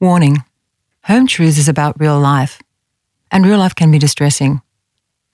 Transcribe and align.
Warning 0.00 0.44
Home 1.06 1.26
Truths 1.26 1.58
is 1.58 1.68
about 1.68 1.98
real 1.98 2.20
life, 2.20 2.62
and 3.32 3.44
real 3.44 3.58
life 3.58 3.74
can 3.74 3.90
be 3.90 3.98
distressing. 3.98 4.62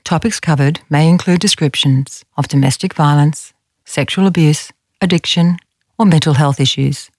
Topics 0.05 0.41
covered 0.41 0.81
may 0.89 1.07
include 1.07 1.41
descriptions 1.41 2.25
of 2.39 2.49
domestic 2.49 2.95
violence, 2.95 3.53
sexual 3.85 4.27
abuse, 4.27 4.73
addiction, 5.03 5.59
or 5.99 6.07
mental 6.07 6.33
health 6.33 6.61
issues. 6.61 7.11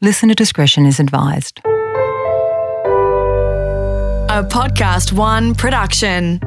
Listener 0.00 0.32
discretion 0.32 0.86
is 0.86 0.98
advised. 0.98 1.60
A 4.30 4.42
Podcast 4.42 5.12
One 5.12 5.54
production. 5.54 6.40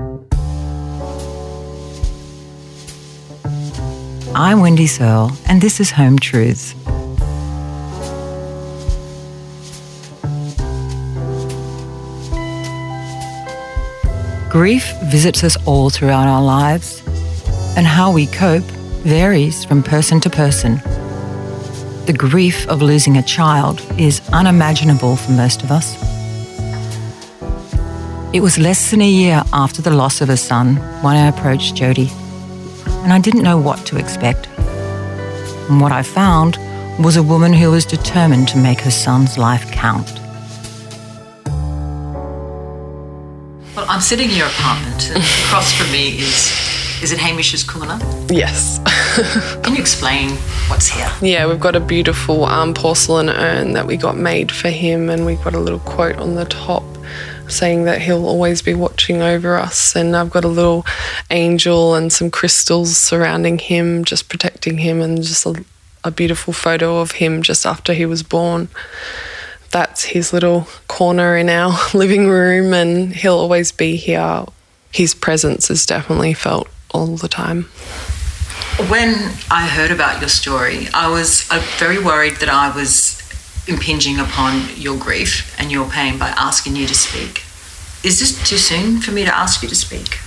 I'm 4.33 4.61
Wendy 4.61 4.87
Searle, 4.87 5.31
and 5.47 5.61
this 5.61 5.79
is 5.79 5.91
Home 5.91 6.17
Truths. 6.17 6.73
Grief 14.49 14.95
visits 15.03 15.43
us 15.43 15.57
all 15.65 15.89
throughout 15.89 16.25
our 16.25 16.41
lives, 16.41 17.03
and 17.75 17.85
how 17.85 18.11
we 18.11 18.27
cope 18.27 18.63
varies 19.03 19.65
from 19.65 19.83
person 19.83 20.21
to 20.21 20.29
person. 20.29 20.77
The 22.05 22.15
grief 22.17 22.65
of 22.69 22.81
losing 22.81 23.17
a 23.17 23.23
child 23.23 23.81
is 23.97 24.21
unimaginable 24.31 25.17
for 25.17 25.31
most 25.31 25.63
of 25.63 25.71
us. 25.71 25.95
It 28.33 28.39
was 28.39 28.57
less 28.57 28.89
than 28.91 29.01
a 29.01 29.09
year 29.09 29.43
after 29.51 29.81
the 29.81 29.93
loss 29.93 30.21
of 30.21 30.29
a 30.29 30.37
son 30.37 30.77
when 31.03 31.17
I 31.17 31.27
approached 31.27 31.75
Jodie, 31.75 32.11
and 33.03 33.11
I 33.11 33.19
didn't 33.19 33.43
know 33.43 33.57
what 33.57 33.85
to 33.87 33.97
expect. 33.97 34.47
And 35.69 35.81
what 35.81 35.91
I 35.91 36.03
found 36.03 36.57
was 37.03 37.17
a 37.17 37.23
woman 37.23 37.51
who 37.51 37.71
was 37.71 37.85
determined 37.85 38.47
to 38.49 38.57
make 38.57 38.79
her 38.79 38.91
son's 38.91 39.37
life 39.37 39.69
count. 39.71 40.16
I'm 43.97 44.03
sitting 44.03 44.29
in 44.29 44.35
your 44.35 44.45
apartment, 44.45 45.09
and 45.09 45.23
across 45.45 45.73
from 45.73 45.91
me 45.91 46.19
is 46.19 47.01
is 47.01 47.11
it 47.11 47.17
Hamish's 47.17 47.63
kumana? 47.63 47.99
Yes. 48.31 48.77
Can 49.63 49.73
you 49.73 49.81
explain 49.81 50.35
what's 50.67 50.85
here? 50.85 51.11
yeah, 51.19 51.47
we've 51.47 51.59
got 51.59 51.75
a 51.75 51.79
beautiful 51.79 52.45
um, 52.45 52.75
porcelain 52.75 53.27
urn 53.27 53.73
that 53.73 53.87
we 53.87 53.97
got 53.97 54.15
made 54.15 54.51
for 54.51 54.69
him, 54.69 55.09
and 55.09 55.25
we've 55.25 55.43
got 55.43 55.55
a 55.55 55.59
little 55.59 55.79
quote 55.79 56.17
on 56.17 56.35
the 56.35 56.45
top 56.45 56.83
saying 57.47 57.85
that 57.85 57.99
he'll 57.99 58.27
always 58.27 58.61
be 58.61 58.75
watching 58.75 59.23
over 59.23 59.55
us. 59.55 59.95
And 59.95 60.15
I've 60.15 60.29
got 60.29 60.45
a 60.45 60.47
little 60.47 60.85
angel 61.31 61.95
and 61.95 62.13
some 62.13 62.29
crystals 62.29 62.95
surrounding 62.95 63.57
him, 63.57 64.05
just 64.05 64.29
protecting 64.29 64.77
him, 64.77 65.01
and 65.01 65.23
just 65.23 65.43
a, 65.43 65.65
a 66.03 66.11
beautiful 66.11 66.53
photo 66.53 66.99
of 66.99 67.13
him 67.13 67.41
just 67.41 67.65
after 67.65 67.95
he 67.95 68.05
was 68.05 68.21
born. 68.21 68.69
That's 69.71 70.03
his 70.05 70.33
little 70.33 70.67
corner 70.87 71.37
in 71.37 71.49
our 71.49 71.77
living 71.93 72.27
room, 72.27 72.73
and 72.73 73.13
he'll 73.13 73.37
always 73.37 73.71
be 73.71 73.95
here. 73.95 74.45
His 74.91 75.13
presence 75.13 75.69
is 75.69 75.85
definitely 75.85 76.33
felt 76.33 76.67
all 76.91 77.17
the 77.17 77.27
time. 77.27 77.63
When 78.89 79.15
I 79.51 79.67
heard 79.67 79.91
about 79.91 80.21
your 80.21 80.29
story, 80.29 80.87
I 80.93 81.09
was 81.09 81.47
uh, 81.51 81.59
very 81.77 82.01
worried 82.01 82.37
that 82.37 82.49
I 82.49 82.75
was 82.75 83.21
impinging 83.67 84.19
upon 84.19 84.69
your 84.75 84.97
grief 84.97 85.53
and 85.59 85.71
your 85.71 85.89
pain 85.89 86.17
by 86.17 86.29
asking 86.29 86.75
you 86.75 86.87
to 86.87 86.95
speak. 86.95 87.43
Is 88.03 88.19
this 88.19 88.47
too 88.47 88.57
soon 88.57 89.01
for 89.01 89.11
me 89.11 89.25
to 89.25 89.35
ask 89.35 89.61
you 89.61 89.69
to 89.69 89.75
speak? 89.75 90.19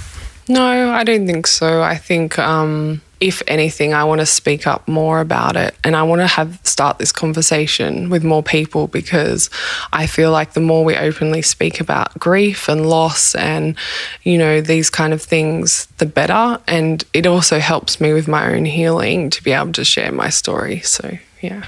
No, 0.48 0.90
I 0.90 1.04
don't 1.04 1.26
think 1.26 1.46
so. 1.46 1.80
I 1.80 1.96
think 1.96 2.38
um, 2.38 3.00
if 3.20 3.42
anything, 3.46 3.92
I 3.92 4.04
want 4.04 4.20
to 4.20 4.26
speak 4.26 4.66
up 4.66 4.88
more 4.88 5.20
about 5.20 5.54
it, 5.54 5.76
and 5.84 5.94
I 5.94 6.02
want 6.02 6.22
to 6.22 6.26
have 6.26 6.58
start 6.64 6.98
this 6.98 7.12
conversation 7.12 8.08
with 8.08 8.24
more 8.24 8.42
people 8.42 8.86
because 8.86 9.50
I 9.92 10.06
feel 10.06 10.32
like 10.32 10.54
the 10.54 10.60
more 10.60 10.84
we 10.84 10.96
openly 10.96 11.42
speak 11.42 11.80
about 11.80 12.18
grief 12.18 12.68
and 12.68 12.88
loss 12.88 13.34
and 13.34 13.76
you 14.22 14.38
know 14.38 14.60
these 14.60 14.88
kind 14.88 15.12
of 15.12 15.20
things, 15.20 15.86
the 15.98 16.06
better. 16.06 16.58
And 16.66 17.04
it 17.12 17.26
also 17.26 17.58
helps 17.58 18.00
me 18.00 18.12
with 18.12 18.26
my 18.26 18.54
own 18.54 18.64
healing 18.64 19.30
to 19.30 19.42
be 19.42 19.52
able 19.52 19.72
to 19.72 19.84
share 19.84 20.12
my 20.12 20.30
story. 20.30 20.80
So 20.80 21.18
yeah. 21.42 21.66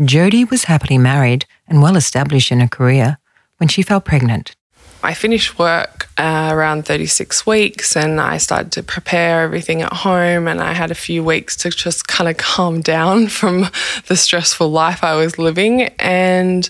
Jodie 0.00 0.50
was 0.50 0.64
happily 0.64 0.98
married 0.98 1.46
and 1.68 1.82
well 1.82 1.96
established 1.96 2.50
in 2.50 2.60
her 2.60 2.68
career 2.68 3.18
when 3.58 3.68
she 3.68 3.82
fell 3.82 4.00
pregnant. 4.00 4.56
I 5.04 5.12
finished 5.12 5.58
work 5.58 6.08
uh, 6.16 6.48
around 6.50 6.86
36 6.86 7.46
weeks 7.46 7.96
and 7.96 8.20
I 8.20 8.38
started 8.38 8.72
to 8.72 8.82
prepare 8.82 9.42
everything 9.42 9.82
at 9.82 9.92
home. 9.92 10.48
And 10.48 10.60
I 10.60 10.72
had 10.72 10.90
a 10.90 10.94
few 10.94 11.22
weeks 11.22 11.56
to 11.58 11.70
just 11.70 12.08
kind 12.08 12.30
of 12.30 12.36
calm 12.36 12.80
down 12.80 13.26
from 13.38 13.66
the 14.06 14.16
stressful 14.16 14.70
life 14.70 15.04
I 15.04 15.14
was 15.16 15.38
living. 15.38 15.82
And 15.98 16.68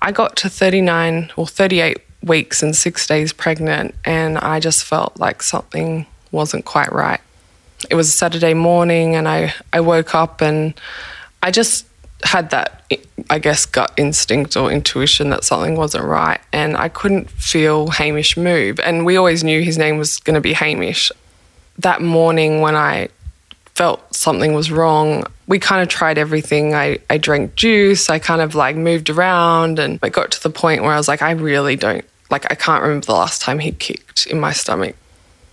I 0.00 0.12
got 0.12 0.36
to 0.36 0.48
39 0.48 1.32
or 1.36 1.46
38 1.46 1.98
weeks 2.22 2.62
and 2.62 2.76
six 2.76 3.06
days 3.06 3.32
pregnant. 3.32 3.94
And 4.04 4.38
I 4.38 4.60
just 4.60 4.84
felt 4.84 5.18
like 5.18 5.42
something 5.42 6.06
wasn't 6.30 6.64
quite 6.64 6.92
right. 6.92 7.20
It 7.90 7.96
was 7.96 8.08
a 8.08 8.12
Saturday 8.12 8.54
morning 8.54 9.16
and 9.16 9.26
I, 9.26 9.54
I 9.72 9.80
woke 9.80 10.14
up 10.14 10.40
and 10.40 10.74
I 11.42 11.50
just 11.50 11.86
had 12.24 12.50
that, 12.50 12.84
I 13.30 13.38
guess, 13.38 13.66
gut 13.66 13.92
instinct 13.96 14.56
or 14.56 14.70
intuition 14.70 15.30
that 15.30 15.44
something 15.44 15.76
wasn't 15.76 16.04
right. 16.04 16.40
And 16.52 16.76
I 16.76 16.88
couldn't 16.88 17.30
feel 17.30 17.88
Hamish 17.88 18.36
move. 18.36 18.78
And 18.80 19.04
we 19.04 19.16
always 19.16 19.42
knew 19.42 19.62
his 19.62 19.78
name 19.78 19.98
was 19.98 20.18
going 20.18 20.34
to 20.34 20.40
be 20.40 20.52
Hamish. 20.52 21.10
That 21.78 22.02
morning, 22.02 22.60
when 22.60 22.76
I 22.76 23.08
felt 23.74 24.14
something 24.14 24.54
was 24.54 24.70
wrong, 24.70 25.24
we 25.46 25.58
kind 25.58 25.82
of 25.82 25.88
tried 25.88 26.18
everything. 26.18 26.74
I, 26.74 26.98
I 27.10 27.18
drank 27.18 27.54
juice, 27.56 28.10
I 28.10 28.18
kind 28.18 28.40
of 28.40 28.54
like 28.54 28.76
moved 28.76 29.10
around, 29.10 29.78
and 29.78 29.98
it 30.02 30.12
got 30.12 30.30
to 30.32 30.42
the 30.42 30.50
point 30.50 30.82
where 30.82 30.92
I 30.92 30.96
was 30.96 31.08
like, 31.08 31.22
I 31.22 31.32
really 31.32 31.76
don't, 31.76 32.04
like, 32.30 32.50
I 32.50 32.54
can't 32.54 32.82
remember 32.82 33.06
the 33.06 33.12
last 33.12 33.42
time 33.42 33.58
he 33.58 33.72
kicked 33.72 34.26
in 34.26 34.38
my 34.38 34.52
stomach. 34.52 34.94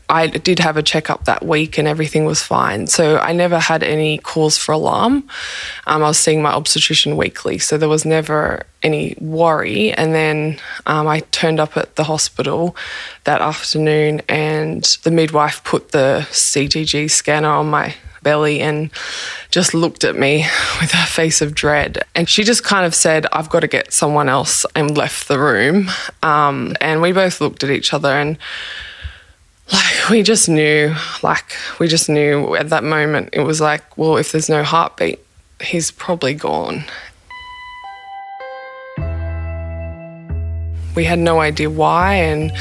I 0.10 0.28
did 0.28 0.60
have 0.60 0.76
a 0.76 0.84
checkup 0.84 1.26
that 1.26 1.46
week 1.46 1.78
and 1.78 1.88
everything 1.88 2.26
was 2.26 2.42
fine. 2.42 2.88
So 2.88 3.20
I 3.20 3.32
never 3.32 3.60
had 3.60 3.84
any 3.84 4.18
cause 4.18 4.58
for 4.58 4.72
alarm. 4.72 5.30
Um, 5.86 6.04
I 6.04 6.08
was 6.08 6.18
seeing 6.18 6.42
my 6.42 6.52
obstetrician 6.52 7.16
weekly, 7.16 7.60
so 7.60 7.78
there 7.78 7.88
was 7.88 8.06
never 8.06 8.64
any 8.82 9.16
worry. 9.22 9.92
And 9.92 10.16
then 10.16 10.60
um, 10.88 11.08
I 11.08 11.20
turned 11.32 11.60
up 11.60 11.78
at 11.78 11.96
the 11.96 12.06
hospital 12.06 12.76
that 13.26 13.42
afternoon 13.42 14.22
and 14.28 14.84
the 15.04 15.12
midwife 15.12 15.64
put 15.64 15.92
the 15.92 16.28
CTG 16.32 17.12
scanner 17.12 17.50
on 17.50 17.70
my 17.70 17.94
belly 18.24 18.60
and 18.60 18.90
just 19.52 19.74
looked 19.74 20.04
at 20.04 20.16
me 20.16 20.46
with 20.82 20.94
a 20.94 21.06
face 21.06 21.42
of 21.42 21.54
dread. 21.54 22.04
And 22.16 22.28
she 22.28 22.44
just 22.44 22.64
kind 22.64 22.86
of 22.86 22.96
said, 22.96 23.28
I've 23.32 23.50
got 23.50 23.62
to 23.62 23.68
get 23.68 23.94
someone 23.94 24.30
else, 24.30 24.66
and 24.76 24.98
left 24.98 25.28
the 25.28 25.40
room. 25.40 25.90
Um, 26.24 26.76
and 26.82 27.02
we 27.02 27.12
both 27.12 27.42
looked 27.42 27.64
at 27.64 27.70
each 27.70 27.94
other 27.94 28.10
and 28.10 28.38
like 29.72 30.10
we 30.10 30.24
just 30.24 30.50
knew 30.50 30.96
like 31.24 31.56
we 31.80 31.88
just 31.88 32.10
knew 32.10 32.56
at 32.56 32.70
that 32.70 32.84
moment 32.84 33.30
it 33.34 33.42
was 33.42 33.62
like 33.62 33.98
well 33.98 34.18
if 34.18 34.32
there's 34.32 34.50
no 34.50 34.64
heartbeat 34.64 35.20
he's 35.62 35.92
probably 35.92 36.34
gone. 36.34 36.84
We 40.96 41.06
had 41.06 41.20
no 41.20 41.40
idea 41.40 41.70
why 41.70 42.16
and 42.16 42.52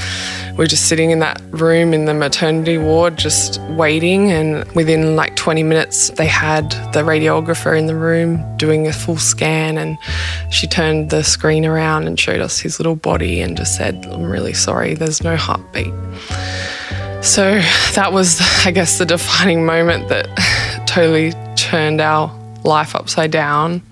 we 0.56 0.64
are 0.64 0.68
just 0.68 0.88
sitting 0.88 1.10
in 1.10 1.20
that 1.20 1.40
room 1.50 1.92
in 1.92 2.04
the 2.04 2.14
maternity 2.14 2.78
ward 2.78 3.16
just 3.16 3.60
waiting 3.70 4.30
and 4.30 4.70
within 4.72 5.16
like 5.16 5.34
20 5.34 5.62
minutes 5.62 6.10
they 6.10 6.26
had 6.26 6.70
the 6.92 7.02
radiographer 7.02 7.76
in 7.76 7.86
the 7.86 7.96
room 7.96 8.44
doing 8.56 8.86
a 8.86 8.92
full 8.92 9.16
scan 9.16 9.78
and 9.78 9.98
she 10.52 10.66
turned 10.66 11.10
the 11.10 11.24
screen 11.24 11.64
around 11.64 12.06
and 12.06 12.18
showed 12.18 12.40
us 12.40 12.58
his 12.58 12.78
little 12.78 12.96
body 12.96 13.40
and 13.40 13.56
just 13.56 13.76
said 13.76 14.04
i'm 14.06 14.24
really 14.24 14.52
sorry 14.52 14.94
there's 14.94 15.22
no 15.22 15.36
heartbeat 15.36 15.94
so 17.22 17.60
that 17.94 18.10
was, 18.12 18.40
I 18.64 18.70
guess, 18.70 18.98
the 18.98 19.06
defining 19.06 19.66
moment 19.66 20.08
that 20.08 20.26
totally 20.86 21.32
turned 21.56 22.00
our 22.00 22.32
life 22.64 22.94
upside 22.94 23.30
down. 23.30 23.82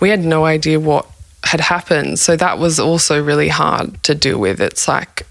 We 0.00 0.10
had 0.10 0.24
no 0.24 0.44
idea 0.44 0.78
what 0.80 1.06
had 1.44 1.60
happened. 1.60 2.18
So 2.18 2.36
that 2.36 2.58
was 2.58 2.78
also 2.78 3.22
really 3.22 3.48
hard 3.48 4.02
to 4.04 4.14
deal 4.14 4.38
with. 4.38 4.60
It's 4.60 4.86
like 4.86 5.26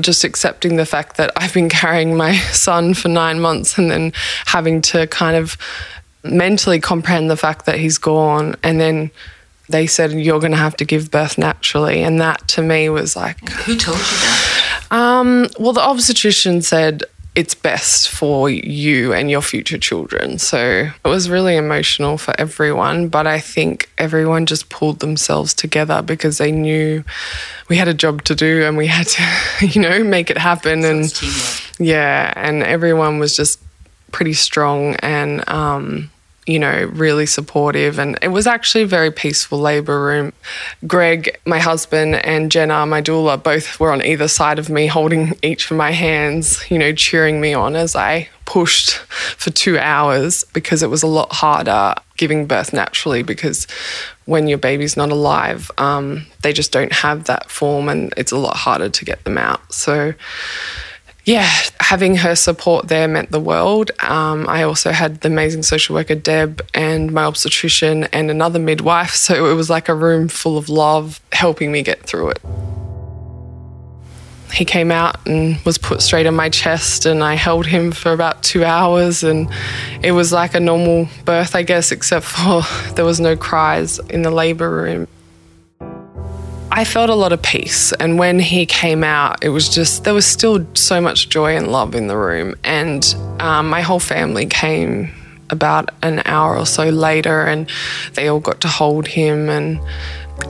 just 0.00 0.24
accepting 0.24 0.76
the 0.76 0.86
fact 0.86 1.16
that 1.16 1.30
I've 1.36 1.54
been 1.54 1.68
carrying 1.68 2.16
my 2.16 2.36
son 2.52 2.94
for 2.94 3.08
nine 3.08 3.40
months 3.40 3.78
and 3.78 3.90
then 3.90 4.12
having 4.46 4.82
to 4.82 5.06
kind 5.06 5.36
of 5.36 5.56
mentally 6.22 6.80
comprehend 6.80 7.30
the 7.30 7.36
fact 7.36 7.66
that 7.66 7.78
he's 7.78 7.98
gone 7.98 8.56
and 8.62 8.80
then 8.80 9.10
they 9.68 9.86
said 9.86 10.12
you're 10.12 10.40
going 10.40 10.52
to 10.52 10.58
have 10.58 10.76
to 10.76 10.84
give 10.84 11.10
birth 11.10 11.38
naturally, 11.38 12.02
and 12.02 12.20
that 12.20 12.46
to 12.48 12.62
me 12.62 12.88
was 12.88 13.16
like, 13.16 13.48
who 13.48 13.76
told 13.76 13.98
you 13.98 14.02
that? 14.02 14.86
Um, 14.90 15.48
well, 15.58 15.72
the 15.72 15.80
obstetrician 15.80 16.62
said 16.62 17.02
it's 17.36 17.54
best 17.54 18.08
for 18.08 18.48
you 18.48 19.12
and 19.12 19.30
your 19.30 19.42
future 19.42 19.76
children. 19.76 20.38
So 20.38 20.88
it 21.04 21.08
was 21.08 21.28
really 21.28 21.56
emotional 21.56 22.16
for 22.16 22.34
everyone, 22.40 23.08
but 23.08 23.26
I 23.26 23.40
think 23.40 23.90
everyone 23.98 24.46
just 24.46 24.70
pulled 24.70 25.00
themselves 25.00 25.52
together 25.52 26.00
because 26.00 26.38
they 26.38 26.50
knew 26.50 27.04
we 27.68 27.76
had 27.76 27.88
a 27.88 27.94
job 27.94 28.24
to 28.24 28.34
do 28.34 28.64
and 28.64 28.78
we 28.78 28.86
had 28.86 29.06
to, 29.08 29.22
you 29.66 29.82
know, 29.82 30.02
make 30.02 30.30
it 30.30 30.38
happen. 30.38 30.82
And 30.82 31.12
yeah, 31.78 32.32
and 32.36 32.62
everyone 32.62 33.18
was 33.18 33.36
just 33.36 33.60
pretty 34.12 34.32
strong 34.32 34.94
and 35.00 35.46
um, 35.46 36.10
you 36.46 36.58
know, 36.58 36.88
really 36.92 37.26
supportive. 37.26 37.98
And 37.98 38.18
it 38.22 38.28
was 38.28 38.46
actually 38.46 38.82
a 38.82 38.86
very 38.86 39.10
peaceful 39.10 39.58
labour 39.58 40.02
room. 40.02 40.32
Greg, 40.86 41.38
my 41.44 41.58
husband, 41.58 42.16
and 42.24 42.50
Jenna, 42.50 42.86
my 42.86 43.02
doula, 43.02 43.42
both 43.42 43.78
were 43.80 43.92
on 43.92 44.04
either 44.04 44.28
side 44.28 44.58
of 44.58 44.70
me, 44.70 44.86
holding 44.86 45.36
each 45.42 45.70
of 45.70 45.76
my 45.76 45.90
hands, 45.90 46.64
you 46.70 46.78
know, 46.78 46.92
cheering 46.92 47.40
me 47.40 47.52
on 47.52 47.74
as 47.74 47.96
I 47.96 48.28
pushed 48.44 48.98
for 48.98 49.50
two 49.50 49.76
hours 49.76 50.44
because 50.52 50.82
it 50.82 50.88
was 50.88 51.02
a 51.02 51.08
lot 51.08 51.32
harder 51.32 51.94
giving 52.16 52.46
birth 52.46 52.72
naturally 52.72 53.22
because 53.22 53.66
when 54.24 54.46
your 54.46 54.58
baby's 54.58 54.96
not 54.96 55.10
alive, 55.10 55.70
um, 55.78 56.26
they 56.42 56.52
just 56.52 56.72
don't 56.72 56.92
have 56.92 57.24
that 57.24 57.50
form 57.50 57.88
and 57.88 58.14
it's 58.16 58.32
a 58.32 58.38
lot 58.38 58.56
harder 58.56 58.88
to 58.88 59.04
get 59.04 59.22
them 59.24 59.36
out. 59.36 59.72
So, 59.72 60.14
yeah, 61.26 61.50
having 61.80 62.14
her 62.18 62.36
support 62.36 62.86
there 62.86 63.08
meant 63.08 63.32
the 63.32 63.40
world. 63.40 63.90
Um, 63.98 64.48
I 64.48 64.62
also 64.62 64.92
had 64.92 65.22
the 65.22 65.28
amazing 65.28 65.64
social 65.64 65.96
worker 65.96 66.14
Deb 66.14 66.64
and 66.72 67.12
my 67.12 67.24
obstetrician 67.24 68.04
and 68.04 68.30
another 68.30 68.60
midwife. 68.60 69.10
So 69.10 69.50
it 69.50 69.54
was 69.54 69.68
like 69.68 69.88
a 69.88 69.94
room 69.94 70.28
full 70.28 70.56
of 70.56 70.68
love 70.68 71.20
helping 71.32 71.72
me 71.72 71.82
get 71.82 72.00
through 72.04 72.30
it. 72.30 72.40
He 74.52 74.64
came 74.64 74.92
out 74.92 75.26
and 75.26 75.58
was 75.64 75.78
put 75.78 76.00
straight 76.00 76.26
on 76.26 76.36
my 76.36 76.48
chest, 76.48 77.04
and 77.04 77.24
I 77.24 77.34
held 77.34 77.66
him 77.66 77.90
for 77.90 78.12
about 78.12 78.44
two 78.44 78.64
hours. 78.64 79.24
And 79.24 79.50
it 80.02 80.12
was 80.12 80.32
like 80.32 80.54
a 80.54 80.60
normal 80.60 81.08
birth, 81.24 81.56
I 81.56 81.62
guess, 81.62 81.90
except 81.90 82.24
for 82.24 82.62
there 82.94 83.04
was 83.04 83.18
no 83.18 83.36
cries 83.36 83.98
in 83.98 84.22
the 84.22 84.30
labour 84.30 84.70
room. 84.70 85.08
I 86.76 86.84
felt 86.84 87.08
a 87.08 87.14
lot 87.14 87.32
of 87.32 87.40
peace. 87.40 87.94
And 87.94 88.18
when 88.18 88.38
he 88.38 88.66
came 88.66 89.02
out, 89.02 89.42
it 89.42 89.48
was 89.48 89.70
just, 89.70 90.04
there 90.04 90.12
was 90.12 90.26
still 90.26 90.66
so 90.74 91.00
much 91.00 91.30
joy 91.30 91.56
and 91.56 91.68
love 91.68 91.94
in 91.94 92.06
the 92.06 92.18
room. 92.18 92.54
And 92.64 93.02
um, 93.40 93.70
my 93.70 93.80
whole 93.80 93.98
family 93.98 94.44
came 94.44 95.10
about 95.48 95.88
an 96.02 96.20
hour 96.26 96.58
or 96.58 96.66
so 96.66 96.90
later 96.90 97.46
and 97.46 97.70
they 98.12 98.28
all 98.28 98.40
got 98.40 98.60
to 98.60 98.68
hold 98.68 99.06
him. 99.06 99.48
And 99.48 99.80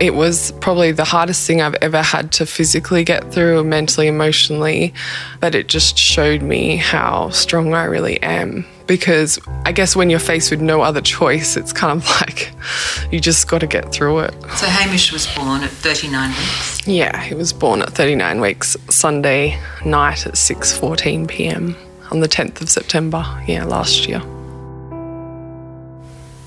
it 0.01 0.15
was 0.15 0.51
probably 0.61 0.91
the 0.91 1.05
hardest 1.05 1.47
thing 1.47 1.63
I've 1.63 1.77
ever 1.77 2.03
had 2.03 2.33
to 2.33 2.45
physically 2.45 3.05
get 3.05 3.33
through, 3.33 3.63
mentally, 3.63 4.09
emotionally. 4.09 4.95
But 5.39 5.55
it 5.55 5.69
just 5.69 5.97
showed 5.97 6.43
me 6.43 6.75
how 6.75 7.31
strong 7.31 7.73
I 7.73 7.85
really 7.85 8.21
am 8.21 8.67
because 8.87 9.39
I 9.65 9.73
guess 9.73 9.97
when 9.97 10.11
you're 10.11 10.19
faced 10.19 10.51
with 10.51 10.61
no 10.61 10.81
other 10.81 11.01
choice, 11.01 11.57
it's 11.57 11.73
kind 11.73 12.01
of 12.01 12.09
like 12.21 12.53
you 13.11 13.21
just 13.21 13.49
got 13.49 13.59
to 13.61 13.67
get 13.67 13.93
through 13.93 14.21
it. 14.21 14.33
So 14.57 14.67
Hamish 14.67 15.13
was 15.13 15.27
born 15.35 15.63
at 15.63 15.71
39 15.71 16.31
weeks. 16.31 16.87
Yeah, 16.87 17.21
he 17.21 17.35
was 17.35 17.53
born 17.53 17.83
at 17.83 17.91
39 17.91 18.41
weeks, 18.41 18.77
Sunday 18.89 19.61
night 19.85 20.27
at 20.27 20.35
6:14 20.35 21.29
p.m. 21.29 21.77
on 22.11 22.21
the 22.21 22.29
10th 22.29 22.61
of 22.61 22.71
September. 22.71 23.25
Yeah, 23.47 23.65
last 23.65 24.07
year. 24.07 24.23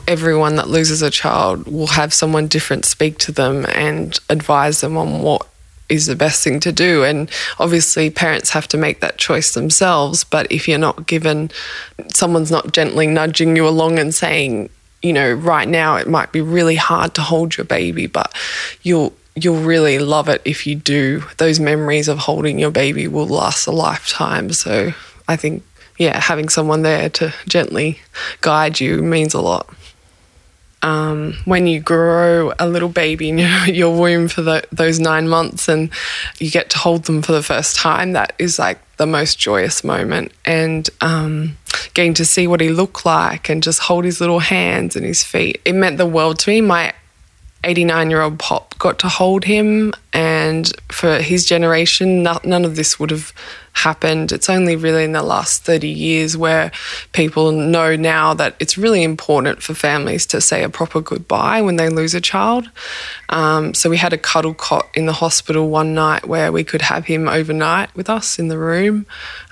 Everyone 0.07 0.56
that 0.56 0.69
loses 0.69 1.03
a 1.03 1.12
child 1.12 1.68
will 1.68 1.88
have 1.88 2.13
someone 2.15 2.47
different 2.47 2.85
speak 2.85 3.19
to 3.19 3.31
them 3.31 3.65
and 3.75 4.19
advise 4.30 4.81
them 4.81 4.97
on 4.97 5.21
what 5.21 5.48
is 5.89 6.06
the 6.06 6.15
best 6.15 6.44
thing 6.44 6.59
to 6.62 6.71
do. 6.71 7.03
And 7.03 7.30
obviously, 7.59 8.09
parents 8.09 8.51
have 8.51 8.68
to 8.69 8.77
make 8.77 9.00
that 9.01 9.18
choice 9.18 9.53
themselves. 9.53 10.24
But 10.24 10.51
if 10.51 10.68
you're 10.68 10.77
not 10.77 11.07
given, 11.07 11.51
someone's 12.13 12.51
not 12.51 12.71
gently 12.71 13.07
nudging 13.07 13.56
you 13.56 13.68
along 13.68 14.00
and 14.00 14.13
saying, 14.13 14.69
you 15.01 15.13
know, 15.13 15.31
right 15.33 15.68
now 15.68 15.95
it 15.95 16.07
might 16.07 16.31
be 16.31 16.41
really 16.41 16.75
hard 16.75 17.13
to 17.15 17.21
hold 17.21 17.57
your 17.57 17.65
baby, 17.65 18.07
but 18.07 18.33
you'll 18.83 19.13
you'll 19.36 19.62
really 19.62 20.00
love 20.00 20.27
it 20.27 20.41
if 20.45 20.68
you 20.68 20.75
do. 20.75 21.24
Those 21.38 21.59
memories 21.59 22.07
of 22.07 22.19
holding 22.19 22.59
your 22.59 22.71
baby 22.71 23.07
will 23.07 23.27
last 23.27 23.68
a 23.68 23.71
lifetime. 23.71 24.51
So 24.51 24.94
I 25.27 25.35
think, 25.38 25.63
yeah, 25.97 26.19
having 26.19 26.50
someone 26.50 26.81
there 26.81 27.09
to 27.12 27.33
gently 27.47 28.00
guide 28.42 28.80
you 28.81 29.01
means 29.01 29.33
a 29.33 29.42
lot 29.42 29.69
um, 30.81 31.33
when 31.45 31.67
you 31.67 31.79
grow 31.79 32.53
a 32.59 32.67
little 32.67 32.89
baby 32.89 33.29
in 33.29 33.37
your, 33.39 33.65
your 33.65 33.99
womb 33.99 34.27
for 34.27 34.41
the, 34.41 34.63
those 34.71 34.99
nine 34.99 35.27
months 35.27 35.67
and 35.67 35.89
you 36.39 36.49
get 36.49 36.69
to 36.71 36.77
hold 36.77 37.03
them 37.03 37.21
for 37.21 37.31
the 37.31 37.43
first 37.43 37.75
time, 37.75 38.13
that 38.13 38.33
is 38.39 38.59
like 38.59 38.79
the 38.97 39.07
most 39.07 39.39
joyous 39.39 39.83
moment. 39.83 40.31
And 40.45 40.89
um, 41.01 41.57
getting 41.93 42.13
to 42.15 42.25
see 42.25 42.47
what 42.47 42.61
he 42.61 42.69
looked 42.69 43.05
like 43.05 43.49
and 43.49 43.63
just 43.63 43.79
hold 43.79 44.05
his 44.05 44.19
little 44.19 44.39
hands 44.39 44.95
and 44.95 45.05
his 45.05 45.23
feet, 45.23 45.61
it 45.65 45.73
meant 45.73 45.97
the 45.97 46.05
world 46.05 46.39
to 46.39 46.51
me. 46.51 46.61
My 46.61 46.93
89 47.63 48.09
year 48.09 48.21
old 48.21 48.39
pop 48.39 48.77
got 48.79 48.99
to 48.99 49.09
hold 49.09 49.43
him, 49.43 49.93
and 50.13 50.71
for 50.89 51.21
his 51.21 51.45
generation, 51.45 52.23
none 52.23 52.63
of 52.63 52.75
this 52.77 52.99
would 52.99 53.11
have 53.11 53.33
happened. 53.79 54.31
It's 54.31 54.49
only 54.49 54.75
really 54.75 55.03
in 55.03 55.11
the 55.11 55.23
last 55.23 55.63
30 55.63 55.87
years 55.87 56.37
where 56.37 56.71
people 57.11 57.51
know 57.51 57.95
now 57.95 58.33
that 58.35 58.55
it's 58.59 58.77
really 58.77 59.03
important 59.03 59.61
for 59.61 59.73
families 59.73 60.25
to 60.27 60.41
say 60.41 60.63
a 60.63 60.69
proper 60.69 61.01
goodbye 61.01 61.61
when 61.61 61.75
they 61.75 61.89
lose 61.89 62.13
a 62.13 62.21
child. 62.21 62.69
Um, 63.29 63.73
so 63.73 63.89
we 63.89 63.97
had 63.97 64.13
a 64.13 64.17
cuddle 64.17 64.53
cot 64.53 64.87
in 64.93 65.05
the 65.05 65.13
hospital 65.13 65.69
one 65.69 65.93
night 65.93 66.27
where 66.27 66.51
we 66.51 66.63
could 66.63 66.81
have 66.81 67.05
him 67.05 67.27
overnight 67.27 67.93
with 67.95 68.09
us 68.09 68.39
in 68.39 68.47
the 68.47 68.57
room. 68.57 69.05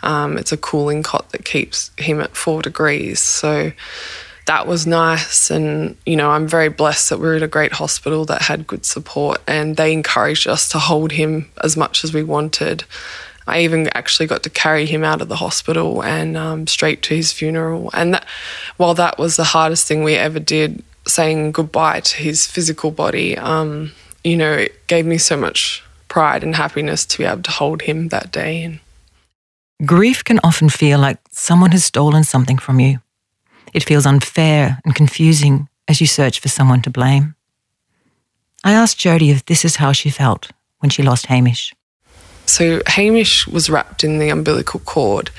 Um, 0.04 0.38
it's 0.38 0.52
a 0.52 0.58
cooling 0.58 1.04
cot 1.04 1.32
that 1.32 1.46
keeps 1.46 1.92
him 1.98 2.22
at 2.22 2.36
four 2.36 2.62
degrees. 2.62 3.20
So 3.20 3.72
that 4.48 4.66
was 4.66 4.88
nice. 4.88 5.52
And, 5.52 5.96
you 6.06 6.16
know, 6.16 6.32
I'm 6.32 6.48
very 6.48 6.70
blessed 6.70 7.10
that 7.10 7.20
we 7.20 7.28
are 7.28 7.36
at 7.36 7.44
a 7.44 7.48
great 7.48 7.74
hospital 7.74 8.26
that 8.26 8.42
had 8.42 8.66
good 8.66 8.86
support 8.86 9.42
and 9.46 9.76
they 9.76 9.92
encouraged 9.94 10.48
us 10.48 10.70
to 10.70 10.80
hold 10.80 11.12
him 11.12 11.52
as 11.64 11.78
much 11.78 12.04
as 12.04 12.14
we 12.14 12.24
wanted. 12.24 12.86
I 13.48 13.62
even 13.62 13.90
actually 13.94 14.28
got 14.28 14.44
to 14.44 14.50
carry 14.50 14.86
him 14.86 15.04
out 15.04 15.22
of 15.22 15.30
the 15.30 15.38
hospital 15.38 16.04
and 16.04 16.36
um, 16.36 16.68
straight 16.68 17.02
to 17.04 17.16
his 17.16 17.32
funeral. 17.32 17.90
And 17.94 18.14
that, 18.14 18.26
while 18.76 18.94
that 18.96 19.18
was 19.18 19.38
the 19.38 19.46
hardest 19.46 19.88
thing 19.88 20.04
we 20.04 20.16
ever 20.16 20.40
did, 20.40 20.84
saying 21.08 21.54
goodbye 21.54 22.02
to 22.02 22.18
his 22.18 22.46
physical 22.46 22.92
body, 22.92 23.38
um, 23.38 23.92
you 24.24 24.36
know, 24.36 24.52
it 24.52 24.88
gave 24.88 25.06
me 25.06 25.18
so 25.18 25.38
much 25.38 25.84
pride 26.10 26.44
and 26.44 26.56
happiness 26.56 27.06
to 27.06 27.18
be 27.18 27.24
able 27.24 27.44
to 27.44 27.52
hold 27.52 27.84
him 27.84 28.10
that 28.10 28.32
day. 28.32 28.64
And 28.64 28.80
Grief 29.86 30.24
can 30.24 30.40
often 30.44 30.70
feel 30.70 31.00
like 31.00 31.20
someone 31.32 31.72
has 31.72 31.86
stolen 31.86 32.24
something 32.24 32.58
from 32.58 32.80
you. 32.80 33.00
It 33.74 33.84
feels 33.84 34.06
unfair 34.06 34.80
and 34.84 34.96
confusing 34.96 35.70
as 35.88 36.02
you 36.02 36.08
search 36.08 36.40
for 36.40 36.50
someone 36.50 36.82
to 36.82 36.90
blame. 36.90 37.36
I 38.64 38.74
asked 38.74 38.98
Jodie 38.98 39.32
if 39.32 39.46
this 39.46 39.64
is 39.64 39.78
how 39.78 39.92
she 39.92 40.10
felt 40.10 40.52
when 40.80 40.90
she 40.90 41.04
lost 41.04 41.28
Hamish. 41.28 41.74
So 42.48 42.82
Hamish 42.88 43.46
was 43.46 43.70
wrapped 43.70 44.04
in 44.04 44.20
the 44.20 44.30
umbilical 44.30 44.80
cord, 44.80 45.30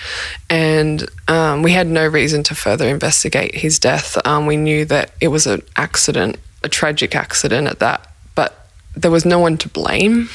and 0.51 1.09
um, 1.27 1.63
we 1.63 1.73
had 1.73 1.87
no 1.87 2.07
reason 2.07 2.43
to 2.45 2.55
further 2.55 2.87
investigate 2.87 3.55
his 3.55 3.79
death. 3.79 4.19
Um, 4.27 4.47
we 4.47 4.57
knew 4.57 4.85
that 4.85 5.13
it 5.21 5.29
was 5.29 5.47
an 5.47 5.63
accident, 5.75 6.37
a 6.63 6.69
tragic 6.69 7.17
accident 7.17 7.67
at 7.67 7.79
that, 7.79 8.13
but 8.35 8.69
there 8.95 9.11
was 9.11 9.25
no 9.25 9.39
one 9.39 9.57
to 9.59 9.69
blame. 9.69 10.29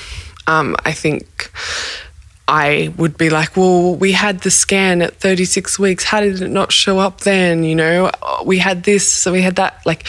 Um, 0.48 0.75
I 0.84 0.92
think 0.92 1.51
I 2.46 2.94
would 2.98 3.18
be 3.18 3.30
like, 3.30 3.56
well, 3.56 3.96
we 3.96 4.12
had 4.12 4.42
the 4.42 4.52
scan 4.52 5.02
at 5.02 5.16
36 5.16 5.80
weeks. 5.80 6.04
How 6.04 6.20
did 6.20 6.42
it 6.42 6.50
not 6.50 6.74
show 6.74 7.00
up 7.00 7.22
then? 7.22 7.64
You 7.64 7.74
know, 7.74 8.12
we 8.44 8.58
had 8.58 8.84
this, 8.84 9.08
so 9.08 9.32
we 9.32 9.42
had 9.42 9.56
that. 9.56 9.82
Like, 9.86 10.06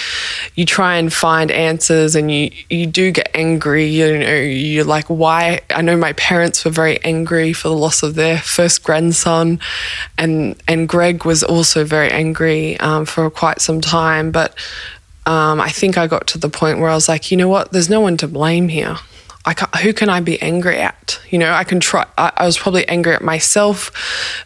you 0.56 0.66
try 0.66 0.96
and 0.96 1.12
find 1.12 1.52
answers 1.52 2.16
and 2.16 2.32
you, 2.32 2.50
you 2.68 2.86
do 2.86 3.12
get 3.12 3.30
angry. 3.34 3.86
You 3.86 4.18
know, 4.18 4.34
you're 4.34 4.84
like, 4.84 5.06
why? 5.06 5.60
I 5.70 5.80
know 5.82 5.96
my 5.96 6.12
parents 6.14 6.64
were 6.64 6.72
very 6.72 7.02
angry 7.04 7.52
for 7.52 7.68
the 7.68 7.76
loss 7.76 8.02
of 8.02 8.16
their 8.16 8.38
first 8.38 8.82
grandson. 8.82 9.60
And, 10.18 10.60
and 10.66 10.88
Greg 10.88 11.24
was 11.24 11.44
also 11.44 11.84
very 11.84 12.10
angry 12.10 12.80
um, 12.80 13.04
for 13.04 13.30
quite 13.30 13.60
some 13.60 13.80
time. 13.80 14.32
But 14.32 14.56
um, 15.24 15.60
I 15.60 15.68
think 15.68 15.96
I 15.96 16.08
got 16.08 16.26
to 16.28 16.38
the 16.38 16.48
point 16.48 16.80
where 16.80 16.90
I 16.90 16.94
was 16.94 17.08
like, 17.08 17.30
you 17.30 17.36
know 17.36 17.48
what? 17.48 17.70
There's 17.70 17.88
no 17.88 18.00
one 18.00 18.16
to 18.16 18.26
blame 18.26 18.68
here. 18.68 18.96
I 19.46 19.52
who 19.82 19.92
can 19.92 20.08
I 20.08 20.20
be 20.20 20.40
angry 20.40 20.78
at? 20.78 21.20
You 21.30 21.38
know, 21.38 21.52
I 21.52 21.64
can 21.64 21.80
try. 21.80 22.06
I, 22.16 22.32
I 22.36 22.46
was 22.46 22.56
probably 22.56 22.86
angry 22.88 23.14
at 23.14 23.22
myself 23.22 23.90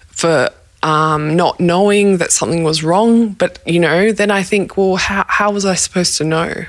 for 0.08 0.50
um, 0.82 1.36
not 1.36 1.60
knowing 1.60 2.18
that 2.18 2.32
something 2.32 2.64
was 2.64 2.82
wrong. 2.82 3.30
But 3.30 3.60
you 3.66 3.78
know, 3.78 4.12
then 4.12 4.30
I 4.30 4.42
think, 4.42 4.76
well, 4.76 4.96
how 4.96 5.24
how 5.28 5.52
was 5.52 5.64
I 5.64 5.74
supposed 5.74 6.18
to 6.18 6.24
know? 6.24 6.64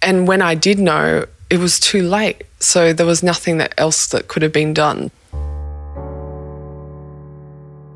And 0.00 0.26
when 0.26 0.40
I 0.42 0.54
did 0.54 0.78
know, 0.78 1.26
it 1.50 1.58
was 1.58 1.78
too 1.78 2.02
late. 2.02 2.44
So 2.60 2.92
there 2.92 3.06
was 3.06 3.22
nothing 3.22 3.58
that 3.58 3.74
else 3.76 4.08
that 4.08 4.28
could 4.28 4.42
have 4.42 4.52
been 4.52 4.72
done. 4.72 5.10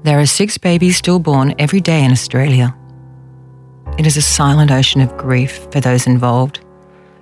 There 0.04 0.20
are 0.20 0.26
six 0.26 0.58
babies 0.58 0.98
stillborn 0.98 1.54
every 1.58 1.80
day 1.80 2.04
in 2.04 2.12
Australia. 2.12 2.74
It 3.98 4.06
is 4.06 4.16
a 4.16 4.22
silent 4.22 4.70
ocean 4.70 5.00
of 5.00 5.16
grief 5.16 5.66
for 5.72 5.80
those 5.80 6.06
involved 6.06 6.60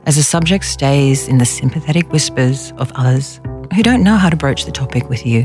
as 0.07 0.17
the 0.17 0.23
subject 0.23 0.65
stays 0.65 1.29
in 1.29 1.39
the 1.39 1.45
sympathetic 1.45 2.11
whispers 2.13 2.73
of 2.79 2.91
others 2.95 3.41
who 3.75 3.83
don't 3.83 4.03
know 4.03 4.17
how 4.17 4.31
to 4.31 4.37
broach 4.37 4.65
the 4.65 4.73
topic 4.73 5.09
with 5.09 5.27
you. 5.27 5.43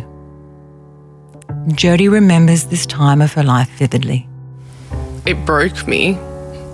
Jodie 1.70 2.12
remembers 2.12 2.65
this 2.65 2.86
time 2.86 3.22
of 3.22 3.34
her 3.34 3.44
life 3.44 3.70
vividly. 3.72 4.27
It 5.25 5.46
broke 5.46 5.88
me 5.88 6.18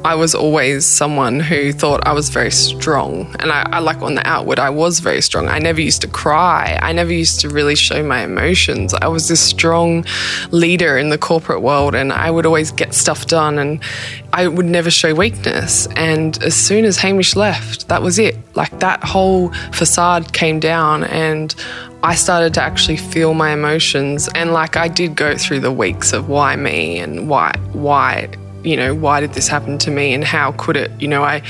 I 0.06 0.16
was 0.16 0.34
always 0.34 0.86
someone 0.86 1.39
who 1.39 1.74
thought 1.74 2.08
I 2.08 2.13
was 2.13 2.30
very 2.30 2.51
strong. 2.51 3.36
And 3.39 3.51
I, 3.51 3.68
I, 3.72 3.80
like 3.80 4.01
on 4.01 4.16
the 4.16 4.25
outward, 4.25 4.60
I 4.60 4.70
was 4.70 5.00
very 5.00 5.22
strong. 5.22 5.50
I 5.50 5.60
never 5.60 5.82
used 5.82 6.01
to 6.01 6.08
cry. 6.08 6.80
I 6.82 6.94
never 6.94 7.12
used 7.12 7.42
to 7.42 7.50
really 7.50 7.75
show 7.75 8.04
my 8.04 8.22
emotions. 8.22 8.94
I 8.94 9.08
was 9.08 9.27
this 9.27 9.42
strong 9.42 10.06
leader 10.51 10.98
in 10.98 11.10
the 11.10 11.18
corporate 11.18 11.62
world 11.62 11.94
and 11.94 12.13
I 12.13 12.32
would 12.32 12.46
always 12.46 12.72
get 12.72 12.94
stuff 12.94 13.27
done 13.27 13.60
and 13.60 13.82
I 14.34 14.48
would 14.48 14.66
never 14.66 14.89
show 14.89 15.13
weakness. 15.13 15.88
And 15.96 16.42
as 16.42 16.56
soon 16.56 16.86
as 16.86 16.98
Hamish 16.98 17.36
left, 17.36 17.89
that 17.89 18.01
was 18.01 18.18
it. 18.18 18.38
Like 18.56 18.80
that 18.80 19.04
whole 19.04 19.51
facade 19.74 20.32
came 20.32 20.60
down 20.60 21.04
and 21.06 21.54
I 22.04 22.16
started 22.16 22.54
to 22.54 22.62
actually 22.62 22.98
feel 22.98 23.34
my 23.34 23.51
emotions. 23.51 24.30
And 24.36 24.54
like 24.54 24.77
I 24.77 24.88
did 24.88 25.16
go 25.16 25.36
through 25.36 25.60
the 25.62 25.72
weeks 25.72 26.13
of 26.13 26.30
why 26.30 26.56
me 26.56 27.00
and 27.00 27.27
why, 27.27 27.54
why 27.74 28.30
you 28.67 28.75
know, 28.75 28.93
why 28.93 29.21
did 29.21 29.33
this 29.33 29.47
happen 29.47 29.77
to 29.77 29.89
me 29.89 30.13
and 30.13 30.25
how 30.25 30.51
could 30.51 30.75
it? 30.75 30.91
You 31.00 31.07
know, 31.07 31.24
I, 31.24 31.41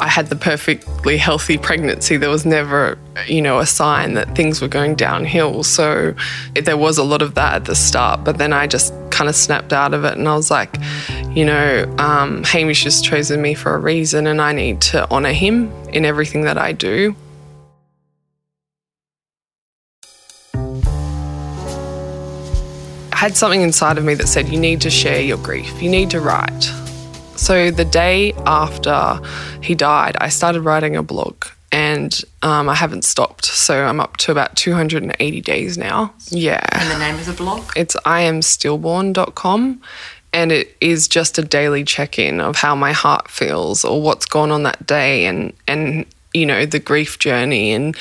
I 0.00 0.08
had 0.08 0.28
the 0.28 0.36
perfectly 0.36 1.18
healthy 1.18 1.58
pregnancy. 1.58 2.16
There 2.16 2.30
was 2.30 2.46
never, 2.46 2.98
you 3.26 3.42
know, 3.42 3.58
a 3.58 3.66
sign 3.66 4.14
that 4.14 4.34
things 4.34 4.62
were 4.62 4.68
going 4.68 4.94
downhill. 4.94 5.64
So 5.64 6.14
there 6.54 6.78
was 6.78 6.96
a 6.96 7.04
lot 7.04 7.20
of 7.20 7.34
that 7.34 7.54
at 7.54 7.64
the 7.66 7.74
start, 7.74 8.24
but 8.24 8.38
then 8.38 8.54
I 8.54 8.66
just 8.66 8.94
kind 9.10 9.28
of 9.28 9.36
snapped 9.36 9.74
out 9.74 9.92
of 9.92 10.04
it 10.04 10.16
and 10.16 10.26
I 10.26 10.34
was 10.34 10.50
like, 10.50 10.74
you 11.34 11.44
know, 11.44 11.94
um, 11.98 12.42
Hamish 12.44 12.84
has 12.84 13.02
chosen 13.02 13.42
me 13.42 13.52
for 13.52 13.74
a 13.74 13.78
reason 13.78 14.26
and 14.26 14.40
I 14.40 14.52
need 14.52 14.80
to 14.82 15.08
honour 15.10 15.32
him 15.32 15.70
in 15.88 16.06
everything 16.06 16.42
that 16.42 16.56
I 16.56 16.72
do. 16.72 17.14
Had 23.22 23.36
something 23.36 23.62
inside 23.62 23.98
of 23.98 24.04
me 24.04 24.14
that 24.14 24.26
said, 24.26 24.48
you 24.48 24.58
need 24.58 24.80
to 24.80 24.90
share 24.90 25.20
your 25.20 25.38
grief, 25.38 25.80
you 25.80 25.88
need 25.88 26.10
to 26.10 26.20
write. 26.20 26.64
So 27.36 27.70
the 27.70 27.84
day 27.84 28.32
after 28.46 29.20
he 29.62 29.76
died, 29.76 30.16
I 30.20 30.28
started 30.28 30.62
writing 30.62 30.96
a 30.96 31.04
blog 31.04 31.44
and 31.70 32.20
um, 32.42 32.68
I 32.68 32.74
haven't 32.74 33.04
stopped. 33.04 33.44
So 33.44 33.84
I'm 33.84 34.00
up 34.00 34.16
to 34.16 34.32
about 34.32 34.56
280 34.56 35.40
days 35.40 35.78
now. 35.78 36.12
Yeah. 36.30 36.66
And 36.72 36.90
the 36.90 36.98
name 36.98 37.14
of 37.14 37.26
the 37.26 37.32
blog? 37.32 37.70
It's 37.76 37.94
iamstillborn.com. 37.94 39.80
And 40.32 40.50
it 40.50 40.76
is 40.80 41.06
just 41.06 41.38
a 41.38 41.42
daily 41.42 41.84
check 41.84 42.18
in 42.18 42.40
of 42.40 42.56
how 42.56 42.74
my 42.74 42.90
heart 42.90 43.30
feels 43.30 43.84
or 43.84 44.02
what's 44.02 44.26
gone 44.26 44.50
on 44.50 44.64
that 44.64 44.84
day 44.84 45.26
and, 45.26 45.52
and 45.68 46.06
you 46.34 46.46
know 46.46 46.66
the 46.66 46.78
grief 46.78 47.18
journey. 47.18 47.72
And 47.72 47.96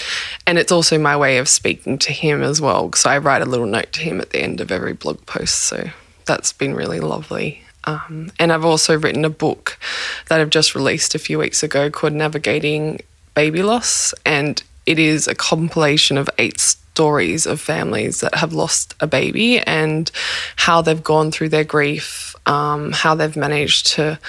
and 0.47 0.57
it's 0.57 0.71
also 0.71 0.97
my 0.97 1.15
way 1.15 1.37
of 1.37 1.47
speaking 1.47 1.97
to 1.99 2.13
him 2.13 2.41
as 2.41 2.61
well 2.61 2.91
so 2.93 3.09
i 3.09 3.17
write 3.17 3.41
a 3.41 3.45
little 3.45 3.65
note 3.65 3.91
to 3.93 4.01
him 4.01 4.21
at 4.21 4.31
the 4.31 4.41
end 4.41 4.61
of 4.61 4.71
every 4.71 4.93
blog 4.93 5.25
post. 5.25 5.55
So 5.63 5.89
that's 6.25 6.53
been 6.53 6.75
really 6.75 6.99
lovely. 6.99 7.63
Um, 7.85 8.31
and 8.37 8.53
i've 8.53 8.65
also 8.65 8.97
written 8.97 9.25
a 9.25 9.29
book 9.29 9.79
that 10.27 10.39
i've 10.39 10.51
just 10.51 10.75
released 10.75 11.15
a 11.15 11.19
few 11.19 11.39
weeks 11.39 11.63
ago 11.63 11.89
called 11.89 12.13
navigating 12.13 13.01
baby 13.33 13.63
loss. 13.63 14.13
And 14.25 14.61
it 14.85 14.99
is 14.99 15.27
a 15.27 15.35
compilation 15.35 16.17
of 16.17 16.29
eight 16.37 16.59
stories 16.59 17.45
of 17.45 17.61
families 17.61 18.19
that 18.19 18.35
have 18.35 18.53
lost 18.53 18.93
a 18.99 19.07
baby 19.07 19.59
and 19.59 20.11
how 20.57 20.81
they've 20.81 21.03
gone 21.03 21.31
through 21.31 21.49
their 21.49 21.63
grief 21.63 22.35
um, 22.45 22.91
how 22.91 23.15
they've 23.15 23.35
managed 23.35 23.87
to 23.87 24.19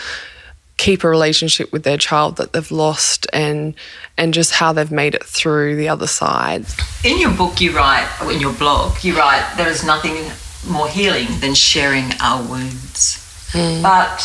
keep 0.76 1.04
a 1.04 1.08
relationship 1.08 1.72
with 1.72 1.84
their 1.84 1.96
child 1.96 2.36
that 2.36 2.52
they've 2.52 2.70
lost 2.70 3.26
and 3.32 3.74
and 4.18 4.34
just 4.34 4.52
how 4.52 4.72
they've 4.72 4.90
made 4.90 5.14
it 5.14 5.24
through 5.24 5.76
the 5.76 5.88
other 5.88 6.06
side. 6.06 6.66
In 7.04 7.18
your 7.18 7.30
book 7.30 7.60
you 7.60 7.74
write 7.76 8.08
in 8.30 8.40
your 8.40 8.52
blog 8.52 9.02
you 9.04 9.16
write 9.16 9.54
there 9.56 9.68
is 9.68 9.84
nothing 9.84 10.30
more 10.68 10.88
healing 10.88 11.28
than 11.40 11.54
sharing 11.54 12.12
our 12.20 12.42
wounds. 12.42 13.18
Mm. 13.52 13.82
But 13.82 14.20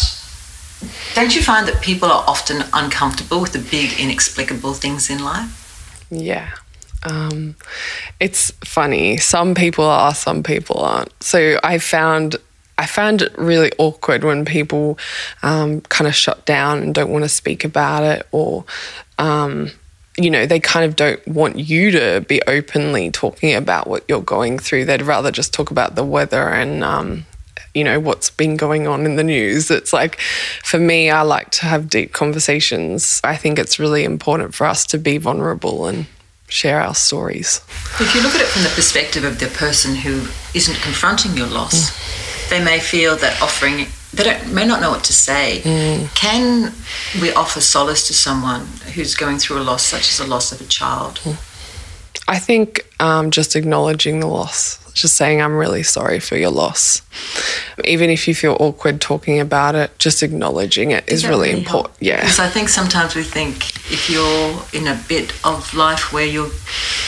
don't 1.15 1.35
you 1.35 1.41
find 1.41 1.67
that 1.67 1.81
people 1.81 2.09
are 2.09 2.23
often 2.27 2.63
uncomfortable 2.73 3.41
with 3.41 3.53
the 3.53 3.59
big 3.59 3.99
inexplicable 3.99 4.73
things 4.73 5.09
in 5.09 5.23
life? 5.23 6.05
Yeah. 6.09 6.51
Um, 7.03 7.55
it's 8.19 8.51
funny. 8.63 9.17
Some 9.17 9.55
people 9.55 9.85
are, 9.85 10.13
some 10.13 10.43
people 10.43 10.79
aren't. 10.79 11.11
So 11.23 11.59
I 11.63 11.79
found 11.79 12.35
I 12.77 12.85
found 12.85 13.23
it 13.23 13.35
really 13.37 13.71
awkward 13.79 14.23
when 14.23 14.45
people 14.45 14.99
um, 15.41 15.81
kind 15.81 16.07
of 16.07 16.13
shut 16.13 16.45
down 16.45 16.79
and 16.83 16.93
don't 16.93 17.09
want 17.09 17.23
to 17.25 17.29
speak 17.29 17.65
about 17.65 18.03
it, 18.03 18.27
or, 18.31 18.65
um, 19.17 19.71
you 20.15 20.29
know, 20.29 20.45
they 20.45 20.59
kind 20.59 20.85
of 20.85 20.95
don't 20.95 21.25
want 21.27 21.57
you 21.57 21.91
to 21.91 22.23
be 22.27 22.41
openly 22.45 23.09
talking 23.09 23.55
about 23.55 23.87
what 23.87 24.03
you're 24.07 24.21
going 24.21 24.59
through. 24.59 24.85
They'd 24.85 25.01
rather 25.01 25.31
just 25.31 25.53
talk 25.53 25.71
about 25.71 25.95
the 25.95 26.03
weather 26.03 26.49
and, 26.49 26.83
um, 26.83 27.25
you 27.73 27.83
know, 27.83 27.99
what's 27.99 28.29
been 28.29 28.57
going 28.57 28.87
on 28.87 29.05
in 29.05 29.15
the 29.15 29.23
news. 29.23 29.71
It's 29.71 29.93
like, 29.93 30.19
for 30.63 30.79
me, 30.79 31.09
I 31.09 31.21
like 31.23 31.49
to 31.51 31.65
have 31.65 31.89
deep 31.89 32.13
conversations. 32.13 33.21
I 33.23 33.35
think 33.35 33.57
it's 33.57 33.79
really 33.79 34.03
important 34.03 34.53
for 34.53 34.65
us 34.65 34.85
to 34.87 34.99
be 34.99 35.17
vulnerable 35.17 35.87
and 35.87 36.05
share 36.47 36.79
our 36.79 36.95
stories. 36.95 37.61
If 37.99 38.13
you 38.15 38.21
look 38.21 38.35
at 38.35 38.41
it 38.41 38.47
from 38.47 38.63
the 38.63 38.69
perspective 38.69 39.23
of 39.23 39.39
the 39.39 39.47
person 39.47 39.95
who 39.95 40.27
isn't 40.53 40.79
confronting 40.81 41.35
your 41.35 41.47
loss, 41.47 41.91
mm 41.91 42.26
they 42.49 42.63
may 42.63 42.79
feel 42.79 43.15
that 43.17 43.41
offering 43.41 43.87
they 44.13 44.23
don't, 44.23 44.53
may 44.53 44.65
not 44.65 44.81
know 44.81 44.89
what 44.89 45.03
to 45.03 45.13
say. 45.13 45.61
Mm. 45.63 46.15
Can 46.15 46.73
we 47.21 47.31
offer 47.33 47.59
solace 47.61 48.07
to 48.07 48.13
someone 48.13 48.65
who's 48.95 49.15
going 49.15 49.37
through 49.37 49.59
a 49.59 49.63
loss, 49.63 49.83
such 49.83 50.09
as 50.09 50.19
a 50.19 50.25
loss 50.25 50.51
of 50.51 50.61
a 50.61 50.65
child? 50.65 51.19
I 52.27 52.39
think 52.39 52.87
um, 52.99 53.31
just 53.31 53.55
acknowledging 53.55 54.19
the 54.21 54.27
loss 54.27 54.79
just 55.01 55.15
saying, 55.15 55.41
I'm 55.41 55.55
really 55.55 55.83
sorry 55.83 56.19
for 56.19 56.35
your 56.35 56.49
loss. 56.49 57.01
Even 57.85 58.09
if 58.09 58.27
you 58.27 58.35
feel 58.35 58.57
awkward 58.59 58.99
talking 58.99 59.39
about 59.39 59.75
it, 59.75 59.97
just 59.99 60.23
acknowledging 60.23 60.91
it 60.91 61.07
is, 61.07 61.25
really, 61.25 61.49
really 61.49 61.59
important. 61.59 61.95
Help? 61.95 61.97
Yeah. 61.99 62.19
Because 62.21 62.39
I 62.39 62.47
think 62.49 62.69
sometimes 62.69 63.15
we 63.15 63.23
think 63.23 63.75
if 63.91 64.09
you're 64.09 64.61
in 64.73 64.87
a 64.87 64.99
bit 65.07 65.33
of 65.45 65.73
life 65.73 66.11
where 66.11 66.25
you're, 66.25 66.49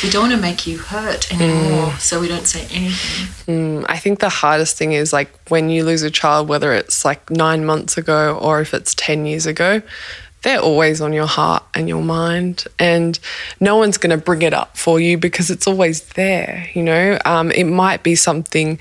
we 0.03 0.09
don't 0.09 0.29
want 0.29 0.33
to 0.33 0.41
make 0.41 0.67
you 0.67 0.77
hurt 0.77 1.31
anymore, 1.33 1.87
mm. 1.87 1.99
so 1.99 2.19
we 2.19 2.27
don't 2.27 2.47
say 2.47 2.61
anything. 2.71 3.55
Mm, 3.55 3.85
I 3.89 3.97
think 3.97 4.19
the 4.19 4.29
hardest 4.29 4.77
thing 4.77 4.93
is 4.93 5.11
like 5.11 5.29
when 5.49 5.69
you 5.69 5.83
lose 5.83 6.03
a 6.03 6.11
child, 6.11 6.47
whether 6.47 6.73
it's 6.73 7.03
like 7.03 7.29
nine 7.29 7.65
months 7.65 7.97
ago 7.97 8.37
or 8.37 8.61
if 8.61 8.73
it's 8.73 8.93
10 8.95 9.25
years 9.25 9.45
ago, 9.45 9.81
they're 10.41 10.59
always 10.59 11.01
on 11.01 11.13
your 11.13 11.25
heart 11.25 11.63
and 11.73 11.89
your 11.89 12.01
mind, 12.01 12.65
and 12.77 13.19
no 13.59 13.75
one's 13.77 13.97
going 13.97 14.17
to 14.17 14.23
bring 14.23 14.41
it 14.41 14.53
up 14.53 14.77
for 14.77 14.99
you 14.99 15.17
because 15.17 15.49
it's 15.49 15.67
always 15.67 16.01
there. 16.09 16.69
You 16.73 16.83
know, 16.83 17.19
um, 17.25 17.51
it 17.51 17.65
might 17.65 18.03
be 18.03 18.15
something 18.15 18.79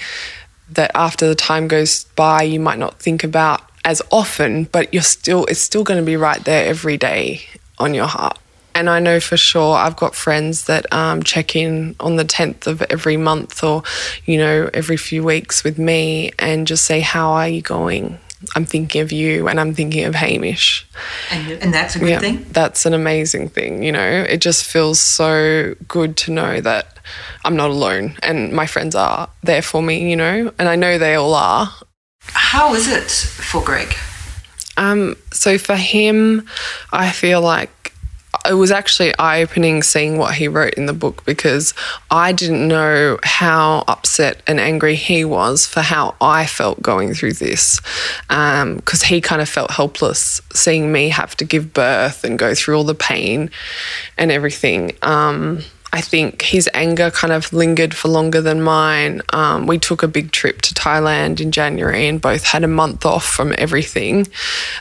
that 0.70 0.90
after 0.94 1.26
the 1.26 1.34
time 1.34 1.68
goes 1.68 2.04
by, 2.16 2.42
you 2.42 2.60
might 2.60 2.78
not 2.78 2.98
think 2.98 3.24
about 3.24 3.62
as 3.84 4.02
often, 4.12 4.64
but 4.64 4.92
you're 4.92 5.02
still 5.02 5.46
it's 5.46 5.60
still 5.60 5.84
going 5.84 6.00
to 6.00 6.06
be 6.06 6.16
right 6.16 6.44
there 6.44 6.66
every 6.66 6.96
day 6.96 7.42
on 7.78 7.94
your 7.94 8.06
heart. 8.06 8.38
And 8.74 8.88
I 8.88 9.00
know 9.00 9.18
for 9.18 9.36
sure 9.36 9.74
I've 9.74 9.96
got 9.96 10.14
friends 10.14 10.66
that 10.66 10.92
um, 10.92 11.24
check 11.24 11.56
in 11.56 11.96
on 11.98 12.14
the 12.14 12.24
10th 12.24 12.68
of 12.68 12.80
every 12.82 13.16
month 13.16 13.64
or, 13.64 13.82
you 14.24 14.38
know, 14.38 14.70
every 14.72 14.96
few 14.96 15.24
weeks 15.24 15.64
with 15.64 15.78
me 15.78 16.30
and 16.38 16.64
just 16.64 16.84
say, 16.84 17.00
How 17.00 17.32
are 17.32 17.48
you 17.48 17.60
going? 17.60 18.18
I'm 18.54 18.64
thinking 18.64 19.00
of 19.00 19.10
you 19.10 19.48
and 19.48 19.58
I'm 19.58 19.74
thinking 19.74 20.04
of 20.04 20.14
Hamish. 20.14 20.86
And, 21.30 21.50
and 21.62 21.74
that's 21.74 21.96
a 21.96 21.98
good 21.98 22.08
yeah, 22.08 22.18
thing? 22.20 22.46
That's 22.50 22.86
an 22.86 22.94
amazing 22.94 23.48
thing. 23.48 23.82
You 23.82 23.92
know, 23.92 24.08
it 24.28 24.40
just 24.40 24.64
feels 24.64 25.00
so 25.00 25.74
good 25.88 26.16
to 26.18 26.30
know 26.30 26.60
that 26.60 26.98
I'm 27.44 27.56
not 27.56 27.70
alone 27.70 28.16
and 28.22 28.52
my 28.52 28.66
friends 28.66 28.94
are 28.94 29.28
there 29.42 29.62
for 29.62 29.82
me, 29.82 30.08
you 30.08 30.16
know, 30.16 30.52
and 30.58 30.68
I 30.68 30.76
know 30.76 30.98
they 30.98 31.14
all 31.14 31.34
are. 31.34 31.72
How 32.20 32.74
is 32.74 32.88
it 32.88 33.10
for 33.10 33.62
Greg? 33.62 33.96
Um, 34.76 35.16
so 35.32 35.58
for 35.58 35.74
him, 35.74 36.46
I 36.92 37.10
feel 37.10 37.40
like 37.40 37.70
it 38.48 38.54
was 38.54 38.70
actually 38.70 39.16
eye 39.18 39.42
opening 39.42 39.82
seeing 39.82 40.18
what 40.18 40.34
he 40.34 40.48
wrote 40.48 40.74
in 40.74 40.86
the 40.86 40.92
book 40.92 41.24
because 41.24 41.74
I 42.10 42.32
didn't 42.32 42.66
know 42.66 43.18
how 43.22 43.84
upset 43.86 44.42
and 44.46 44.58
angry 44.58 44.94
he 44.94 45.24
was 45.24 45.66
for 45.66 45.80
how 45.80 46.14
I 46.20 46.46
felt 46.46 46.82
going 46.82 47.14
through 47.14 47.34
this. 47.34 47.80
Because 48.28 49.02
um, 49.02 49.08
he 49.08 49.20
kind 49.20 49.42
of 49.42 49.48
felt 49.48 49.70
helpless 49.70 50.40
seeing 50.52 50.90
me 50.90 51.10
have 51.10 51.36
to 51.36 51.44
give 51.44 51.74
birth 51.74 52.24
and 52.24 52.38
go 52.38 52.54
through 52.54 52.76
all 52.76 52.84
the 52.84 52.94
pain 52.94 53.50
and 54.16 54.32
everything. 54.32 54.92
Um, 55.02 55.60
I 55.92 56.00
think 56.00 56.42
his 56.42 56.68
anger 56.74 57.10
kind 57.10 57.32
of 57.32 57.52
lingered 57.52 57.94
for 57.94 58.08
longer 58.08 58.40
than 58.40 58.62
mine. 58.62 59.22
Um, 59.32 59.66
we 59.66 59.78
took 59.78 60.02
a 60.02 60.08
big 60.08 60.32
trip 60.32 60.60
to 60.62 60.74
Thailand 60.74 61.40
in 61.40 61.50
January 61.50 62.06
and 62.06 62.20
both 62.20 62.44
had 62.44 62.62
a 62.64 62.68
month 62.68 63.06
off 63.06 63.24
from 63.24 63.54
everything. 63.56 64.26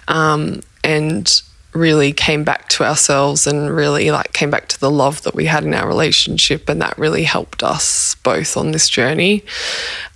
Um, 0.08 0.62
and 0.84 1.42
really 1.78 2.12
came 2.12 2.44
back 2.44 2.68
to 2.70 2.84
ourselves 2.84 3.48
and 3.48 3.76
really 3.76 4.12
like 4.12 4.34
came 4.34 4.50
back 4.50 4.68
to 4.68 4.80
the 4.80 4.90
love 4.90 5.22
that 5.24 5.36
we 5.36 5.46
had 5.46 5.64
in 5.64 5.74
our 5.74 5.88
relationship 5.88 6.68
and 6.70 6.82
that 6.82 6.98
really 6.98 7.24
helped 7.24 7.64
us 7.64 8.16
both 8.24 8.58
on 8.58 8.72
this 8.72 8.90
journey 8.90 9.44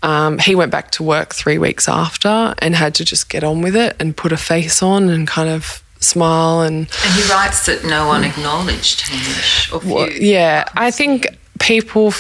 um, 0.04 0.38
he 0.40 0.56
went 0.56 0.72
back 0.72 0.92
to 0.92 1.04
work 1.04 1.34
three 1.34 1.58
weeks 1.58 1.88
after 1.88 2.54
and 2.60 2.76
had 2.76 2.96
to 2.96 3.06
just 3.06 3.30
get 3.30 3.44
on 3.44 3.62
with 3.62 3.76
it 3.76 3.96
and 4.00 4.18
put 4.18 4.32
a 4.32 4.38
face 4.38 4.82
on 4.82 5.10
and 5.10 5.28
kind 5.28 5.50
of 5.50 5.84
smile 6.00 6.62
and 6.62 6.90
and 7.04 7.14
he 7.14 7.30
writes 7.32 7.66
that 7.68 7.84
no 7.86 8.08
one 8.08 8.24
acknowledged 8.24 9.08
him 9.08 9.80
well, 9.88 10.10
yeah 10.12 10.66
i 10.76 10.90
think 10.90 11.28
people 11.60 12.12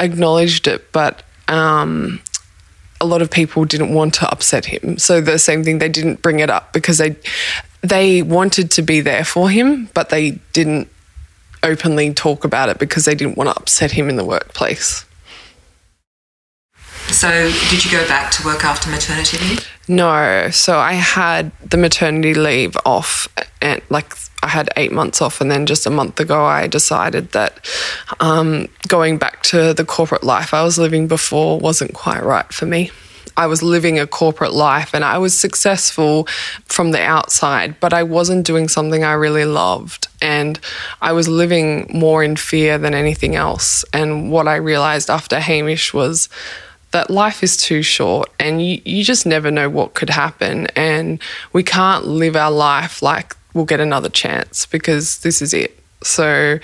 acknowledged 0.00 0.66
it 0.66 0.90
but 0.92 1.22
um, 1.46 2.20
a 3.00 3.06
lot 3.06 3.22
of 3.22 3.30
people 3.30 3.64
didn't 3.64 3.94
want 3.94 4.14
to 4.14 4.30
upset 4.30 4.64
him. 4.64 4.98
So 4.98 5.20
the 5.20 5.38
same 5.38 5.62
thing, 5.64 5.78
they 5.78 5.88
didn't 5.88 6.22
bring 6.22 6.40
it 6.40 6.50
up 6.50 6.72
because 6.72 6.98
they 6.98 7.16
they 7.82 8.22
wanted 8.22 8.70
to 8.72 8.82
be 8.82 9.00
there 9.00 9.24
for 9.24 9.50
him, 9.50 9.88
but 9.94 10.10
they 10.10 10.32
didn't 10.52 10.88
openly 11.62 12.12
talk 12.14 12.44
about 12.44 12.68
it 12.68 12.78
because 12.78 13.04
they 13.04 13.14
didn't 13.14 13.36
want 13.36 13.50
to 13.50 13.56
upset 13.56 13.92
him 13.92 14.08
in 14.08 14.16
the 14.16 14.24
workplace. 14.24 15.04
So, 17.08 17.50
did 17.70 17.84
you 17.84 17.90
go 17.90 18.06
back 18.06 18.30
to 18.32 18.44
work 18.44 18.64
after 18.64 18.90
maternity 18.90 19.38
leave? 19.38 19.66
No. 19.88 20.50
So, 20.50 20.78
I 20.78 20.92
had 20.92 21.52
the 21.66 21.78
maternity 21.78 22.34
leave 22.34 22.76
off, 22.84 23.28
and 23.62 23.80
like 23.88 24.12
I 24.42 24.48
had 24.48 24.68
eight 24.76 24.92
months 24.92 25.22
off. 25.22 25.40
And 25.40 25.50
then 25.50 25.64
just 25.64 25.86
a 25.86 25.90
month 25.90 26.20
ago, 26.20 26.44
I 26.44 26.66
decided 26.66 27.32
that 27.32 27.66
um, 28.20 28.68
going 28.88 29.16
back 29.16 29.42
to 29.44 29.72
the 29.72 29.84
corporate 29.84 30.22
life 30.22 30.52
I 30.52 30.62
was 30.62 30.78
living 30.78 31.08
before 31.08 31.58
wasn't 31.58 31.94
quite 31.94 32.22
right 32.22 32.52
for 32.52 32.66
me. 32.66 32.90
I 33.38 33.46
was 33.46 33.62
living 33.62 34.00
a 34.00 34.06
corporate 34.06 34.52
life 34.52 34.92
and 34.92 35.04
I 35.04 35.16
was 35.16 35.38
successful 35.38 36.26
from 36.64 36.90
the 36.90 37.00
outside, 37.00 37.78
but 37.78 37.92
I 37.92 38.02
wasn't 38.02 38.44
doing 38.44 38.66
something 38.66 39.04
I 39.04 39.12
really 39.12 39.44
loved. 39.44 40.08
And 40.20 40.58
I 41.00 41.12
was 41.12 41.28
living 41.28 41.88
more 41.94 42.24
in 42.24 42.34
fear 42.34 42.78
than 42.78 42.94
anything 42.94 43.36
else. 43.36 43.84
And 43.92 44.32
what 44.32 44.48
I 44.48 44.56
realized 44.56 45.08
after 45.08 45.38
Hamish 45.38 45.94
was 45.94 46.28
that 46.90 47.10
life 47.10 47.44
is 47.44 47.56
too 47.56 47.82
short 47.82 48.28
and 48.40 48.60
you, 48.60 48.82
you 48.84 49.04
just 49.04 49.24
never 49.24 49.52
know 49.52 49.70
what 49.70 49.94
could 49.94 50.10
happen. 50.10 50.66
And 50.74 51.22
we 51.52 51.62
can't 51.62 52.06
live 52.06 52.34
our 52.34 52.50
life 52.50 53.02
like 53.02 53.36
we'll 53.54 53.66
get 53.66 53.78
another 53.78 54.08
chance 54.08 54.66
because 54.66 55.20
this 55.20 55.40
is 55.40 55.54
it. 55.54 55.78
So, 56.02 56.58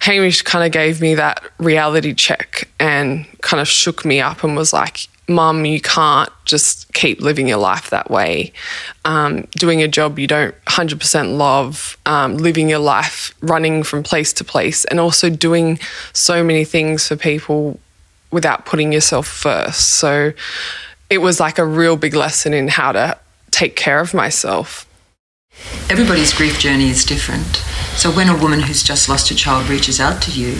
Hamish 0.00 0.42
kind 0.42 0.66
of 0.66 0.72
gave 0.72 1.00
me 1.00 1.14
that 1.14 1.42
reality 1.56 2.12
check 2.12 2.68
and 2.78 3.24
kind 3.40 3.60
of 3.60 3.68
shook 3.68 4.04
me 4.04 4.20
up 4.20 4.44
and 4.44 4.54
was 4.54 4.72
like, 4.72 5.08
Mum, 5.28 5.64
you 5.64 5.80
can't 5.80 6.28
just 6.44 6.92
keep 6.92 7.20
living 7.20 7.48
your 7.48 7.58
life 7.58 7.90
that 7.90 8.10
way. 8.10 8.52
Um, 9.04 9.46
doing 9.52 9.82
a 9.82 9.88
job 9.88 10.18
you 10.18 10.26
don't 10.26 10.54
100% 10.66 11.36
love, 11.36 11.96
um, 12.04 12.36
living 12.36 12.68
your 12.68 12.78
life 12.78 13.34
running 13.40 13.82
from 13.82 14.02
place 14.02 14.32
to 14.34 14.44
place, 14.44 14.84
and 14.86 15.00
also 15.00 15.30
doing 15.30 15.78
so 16.12 16.44
many 16.44 16.64
things 16.64 17.08
for 17.08 17.16
people 17.16 17.80
without 18.30 18.66
putting 18.66 18.92
yourself 18.92 19.26
first. 19.26 19.88
So 19.90 20.32
it 21.08 21.18
was 21.18 21.40
like 21.40 21.58
a 21.58 21.64
real 21.64 21.96
big 21.96 22.14
lesson 22.14 22.52
in 22.52 22.68
how 22.68 22.92
to 22.92 23.18
take 23.50 23.76
care 23.76 24.00
of 24.00 24.12
myself. 24.12 24.86
Everybody's 25.88 26.32
grief 26.34 26.58
journey 26.58 26.90
is 26.90 27.04
different. 27.04 27.62
So 27.96 28.10
when 28.10 28.28
a 28.28 28.36
woman 28.36 28.60
who's 28.60 28.82
just 28.82 29.08
lost 29.08 29.30
a 29.30 29.36
child 29.36 29.68
reaches 29.68 30.00
out 30.00 30.20
to 30.22 30.32
you, 30.32 30.56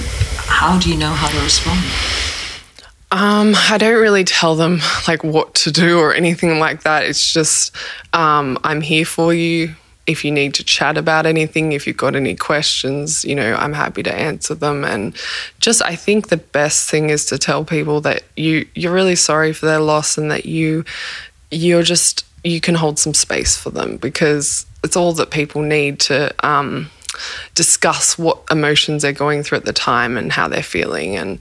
how 0.46 0.78
do 0.78 0.88
you 0.88 0.96
know 0.96 1.10
how 1.10 1.28
to 1.28 1.42
respond? 1.42 1.80
Um, 3.10 3.54
I 3.70 3.78
don't 3.78 4.00
really 4.00 4.24
tell 4.24 4.56
them 4.56 4.80
like 5.06 5.22
what 5.22 5.54
to 5.56 5.70
do 5.70 5.98
or 6.00 6.12
anything 6.12 6.58
like 6.58 6.82
that. 6.82 7.04
It's 7.04 7.32
just 7.32 7.74
um, 8.12 8.58
I'm 8.64 8.80
here 8.80 9.04
for 9.04 9.32
you. 9.32 9.74
If 10.06 10.22
you 10.24 10.30
need 10.32 10.52
to 10.54 10.64
chat 10.64 10.98
about 10.98 11.24
anything, 11.24 11.72
if 11.72 11.86
you've 11.86 11.96
got 11.96 12.14
any 12.14 12.36
questions, 12.36 13.24
you 13.24 13.34
know, 13.34 13.54
I'm 13.54 13.72
happy 13.72 14.02
to 14.02 14.14
answer 14.14 14.54
them. 14.54 14.84
And 14.84 15.16
just 15.60 15.80
I 15.82 15.96
think 15.96 16.28
the 16.28 16.36
best 16.36 16.90
thing 16.90 17.08
is 17.08 17.24
to 17.26 17.38
tell 17.38 17.64
people 17.64 18.00
that 18.02 18.24
you 18.36 18.66
you're 18.74 18.92
really 18.92 19.16
sorry 19.16 19.52
for 19.52 19.64
their 19.66 19.80
loss 19.80 20.18
and 20.18 20.30
that 20.30 20.44
you 20.44 20.84
you're 21.50 21.82
just 21.82 22.26
you 22.42 22.60
can 22.60 22.74
hold 22.74 22.98
some 22.98 23.14
space 23.14 23.56
for 23.56 23.70
them 23.70 23.96
because 23.96 24.66
it's 24.82 24.96
all 24.96 25.12
that 25.14 25.30
people 25.30 25.62
need 25.62 25.98
to 25.98 26.34
um, 26.46 26.90
discuss 27.54 28.18
what 28.18 28.42
emotions 28.50 29.02
they're 29.02 29.12
going 29.12 29.42
through 29.42 29.58
at 29.58 29.64
the 29.64 29.72
time 29.72 30.16
and 30.16 30.32
how 30.32 30.46
they're 30.48 30.62
feeling 30.62 31.16
and 31.16 31.38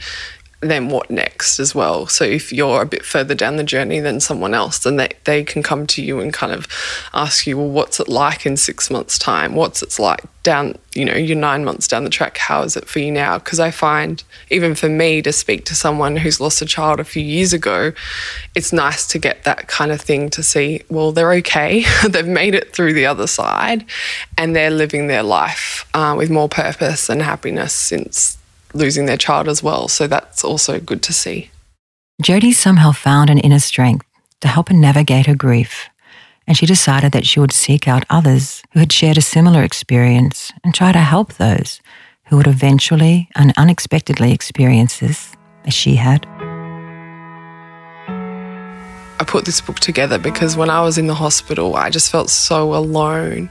then 0.69 0.89
what 0.89 1.09
next 1.09 1.59
as 1.59 1.73
well. 1.73 2.07
So 2.07 2.23
if 2.23 2.51
you're 2.51 2.81
a 2.81 2.85
bit 2.85 3.05
further 3.05 3.35
down 3.35 3.57
the 3.57 3.63
journey 3.63 3.99
than 3.99 4.19
someone 4.19 4.53
else, 4.53 4.79
then 4.79 4.97
they, 4.97 5.09
they 5.23 5.43
can 5.43 5.63
come 5.63 5.87
to 5.87 6.03
you 6.03 6.19
and 6.19 6.33
kind 6.33 6.53
of 6.53 6.67
ask 7.13 7.47
you, 7.47 7.57
well, 7.57 7.69
what's 7.69 7.99
it 7.99 8.07
like 8.07 8.45
in 8.45 8.57
six 8.57 8.89
months' 8.89 9.17
time? 9.17 9.55
What's 9.55 9.83
it's 9.83 9.99
like 9.99 10.21
down, 10.43 10.77
you 10.93 11.05
know, 11.05 11.15
you're 11.15 11.37
nine 11.37 11.63
months 11.63 11.87
down 11.87 12.03
the 12.03 12.09
track. 12.09 12.37
How 12.37 12.63
is 12.63 12.75
it 12.75 12.87
for 12.87 12.99
you 12.99 13.11
now? 13.11 13.37
Because 13.39 13.59
I 13.59 13.71
find 13.71 14.23
even 14.49 14.75
for 14.75 14.89
me 14.89 15.21
to 15.21 15.31
speak 15.31 15.65
to 15.65 15.75
someone 15.75 16.17
who's 16.17 16.39
lost 16.39 16.61
a 16.61 16.65
child 16.65 16.99
a 16.99 17.05
few 17.05 17.23
years 17.23 17.53
ago, 17.53 17.93
it's 18.53 18.73
nice 18.73 19.07
to 19.07 19.19
get 19.19 19.45
that 19.45 19.67
kind 19.67 19.91
of 19.91 20.01
thing 20.01 20.29
to 20.31 20.43
see, 20.43 20.83
well, 20.89 21.11
they're 21.11 21.33
okay. 21.33 21.85
They've 22.09 22.27
made 22.27 22.55
it 22.55 22.73
through 22.73 22.93
the 22.93 23.05
other 23.05 23.27
side 23.27 23.85
and 24.37 24.55
they're 24.55 24.69
living 24.69 25.07
their 25.07 25.23
life 25.23 25.89
uh, 25.93 26.13
with 26.17 26.29
more 26.29 26.49
purpose 26.49 27.09
and 27.09 27.21
happiness 27.21 27.73
since 27.73 28.37
losing 28.73 29.05
their 29.05 29.17
child 29.17 29.47
as 29.47 29.63
well. 29.63 29.87
So 29.87 30.07
that's 30.07 30.43
also 30.43 30.79
good 30.79 31.01
to 31.03 31.13
see. 31.13 31.49
Jodie 32.21 32.53
somehow 32.53 32.91
found 32.91 33.29
an 33.29 33.39
inner 33.39 33.59
strength 33.59 34.05
to 34.41 34.47
help 34.47 34.69
her 34.69 34.75
navigate 34.75 35.25
her 35.25 35.35
grief, 35.35 35.89
and 36.47 36.57
she 36.57 36.65
decided 36.65 37.11
that 37.11 37.25
she 37.25 37.39
would 37.39 37.51
seek 37.51 37.87
out 37.87 38.05
others 38.09 38.63
who 38.71 38.79
had 38.79 38.91
shared 38.91 39.17
a 39.17 39.21
similar 39.21 39.63
experience 39.63 40.51
and 40.63 40.73
try 40.73 40.91
to 40.91 40.99
help 40.99 41.33
those 41.33 41.81
who 42.25 42.37
would 42.37 42.47
eventually 42.47 43.29
and 43.35 43.53
unexpectedly 43.57 44.31
experience 44.31 44.99
this 44.99 45.35
as 45.65 45.73
she 45.73 45.95
had. 45.95 46.27
I 49.23 49.25
put 49.25 49.45
this 49.45 49.61
book 49.61 49.79
together 49.79 50.19
because 50.19 50.57
when 50.57 50.69
I 50.69 50.81
was 50.81 50.97
in 50.97 51.07
the 51.07 51.15
hospital, 51.15 51.77
I 51.77 51.89
just 51.89 52.11
felt 52.11 52.29
so 52.29 52.75
alone. 52.75 53.49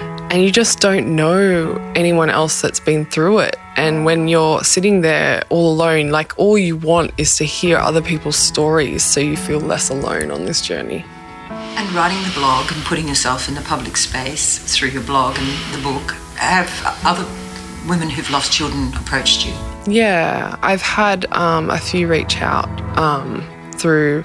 And 0.00 0.42
you 0.42 0.50
just 0.50 0.80
don't 0.80 1.14
know 1.14 1.76
anyone 1.94 2.30
else 2.30 2.62
that's 2.62 2.80
been 2.80 3.04
through 3.04 3.40
it. 3.40 3.56
And 3.76 4.06
when 4.06 4.26
you're 4.26 4.64
sitting 4.64 5.02
there 5.02 5.42
all 5.50 5.70
alone, 5.70 6.08
like 6.08 6.32
all 6.38 6.56
you 6.56 6.78
want 6.78 7.10
is 7.18 7.36
to 7.36 7.44
hear 7.44 7.76
other 7.76 8.00
people's 8.00 8.36
stories 8.36 9.04
so 9.04 9.20
you 9.20 9.36
feel 9.36 9.60
less 9.60 9.90
alone 9.90 10.30
on 10.30 10.46
this 10.46 10.62
journey. 10.62 11.04
And 11.50 11.92
writing 11.92 12.22
the 12.22 12.32
blog 12.34 12.72
and 12.72 12.82
putting 12.84 13.06
yourself 13.06 13.50
in 13.50 13.54
the 13.54 13.60
public 13.60 13.98
space 13.98 14.60
through 14.74 14.92
your 14.92 15.02
blog 15.02 15.36
and 15.38 15.74
the 15.74 15.82
book, 15.82 16.12
have 16.36 16.72
other 17.04 17.26
women 17.86 18.08
who've 18.08 18.30
lost 18.30 18.50
children 18.50 18.94
approached 18.94 19.44
you? 19.44 19.52
Yeah, 19.86 20.56
I've 20.62 20.80
had 20.80 21.30
um, 21.32 21.68
a 21.68 21.76
few 21.76 22.08
reach 22.08 22.40
out. 22.40 22.70
Um, 22.96 23.46
through 23.82 24.24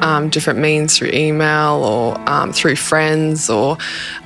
um, 0.00 0.30
different 0.30 0.58
means, 0.58 0.96
through 0.96 1.10
email 1.12 1.84
or 1.84 2.18
um, 2.28 2.52
through 2.52 2.76
friends, 2.76 3.50
or 3.50 3.76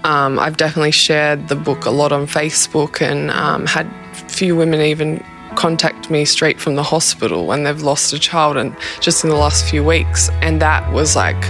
um, 0.04 0.38
I've 0.38 0.56
definitely 0.56 0.92
shared 0.92 1.48
the 1.48 1.56
book 1.56 1.84
a 1.84 1.90
lot 1.90 2.12
on 2.12 2.26
Facebook 2.26 3.02
and 3.02 3.30
um, 3.32 3.66
had 3.66 3.86
few 4.30 4.54
women 4.56 4.80
even 4.80 5.24
contact 5.56 6.08
me 6.08 6.24
straight 6.24 6.60
from 6.60 6.76
the 6.76 6.82
hospital 6.82 7.46
when 7.46 7.64
they've 7.64 7.82
lost 7.82 8.12
a 8.12 8.18
child 8.18 8.56
and 8.56 8.76
just 9.00 9.24
in 9.24 9.30
the 9.30 9.36
last 9.36 9.68
few 9.68 9.82
weeks. 9.82 10.30
And 10.40 10.62
that 10.62 10.90
was 10.92 11.16
like 11.16 11.42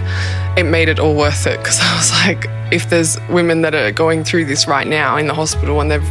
it 0.57 0.64
made 0.64 0.88
it 0.88 0.99
all 0.99 1.14
worth 1.14 1.47
it 1.47 1.59
because 1.59 1.79
I 1.83 1.97
was 1.97 2.11
like 2.12 2.47
if 2.73 2.91
there's 2.91 3.19
women 3.29 3.62
that 3.62 3.75
are 3.75 3.93
going 3.93 4.25
through 4.25 4.47
this 4.47 4.67
right 4.67 4.87
now 4.87 5.17
in 5.17 5.27
the 5.27 5.35
hospital 5.35 5.81
and 5.81 5.91
they've 5.91 6.09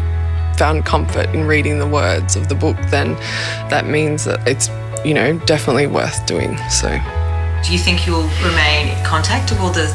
found 0.58 0.86
comfort 0.86 1.30
in 1.36 1.46
reading 1.46 1.78
the 1.78 1.88
words 1.88 2.36
of 2.36 2.50
the 2.50 2.56
book 2.56 2.78
then 2.90 3.14
that 3.70 3.86
means 3.86 4.24
that 4.26 4.46
it's 4.48 4.70
you 5.08 5.14
know, 5.14 5.40
definitely 5.46 5.88
worth 5.88 6.26
doing. 6.26 6.58
So, 6.70 6.90
do 7.64 7.72
you 7.72 7.80
think 7.80 8.06
you'll 8.06 8.30
remain 8.44 8.90
in 8.90 9.06
contact, 9.06 9.54
or 9.54 9.56
will 9.56 9.72
the 9.72 9.88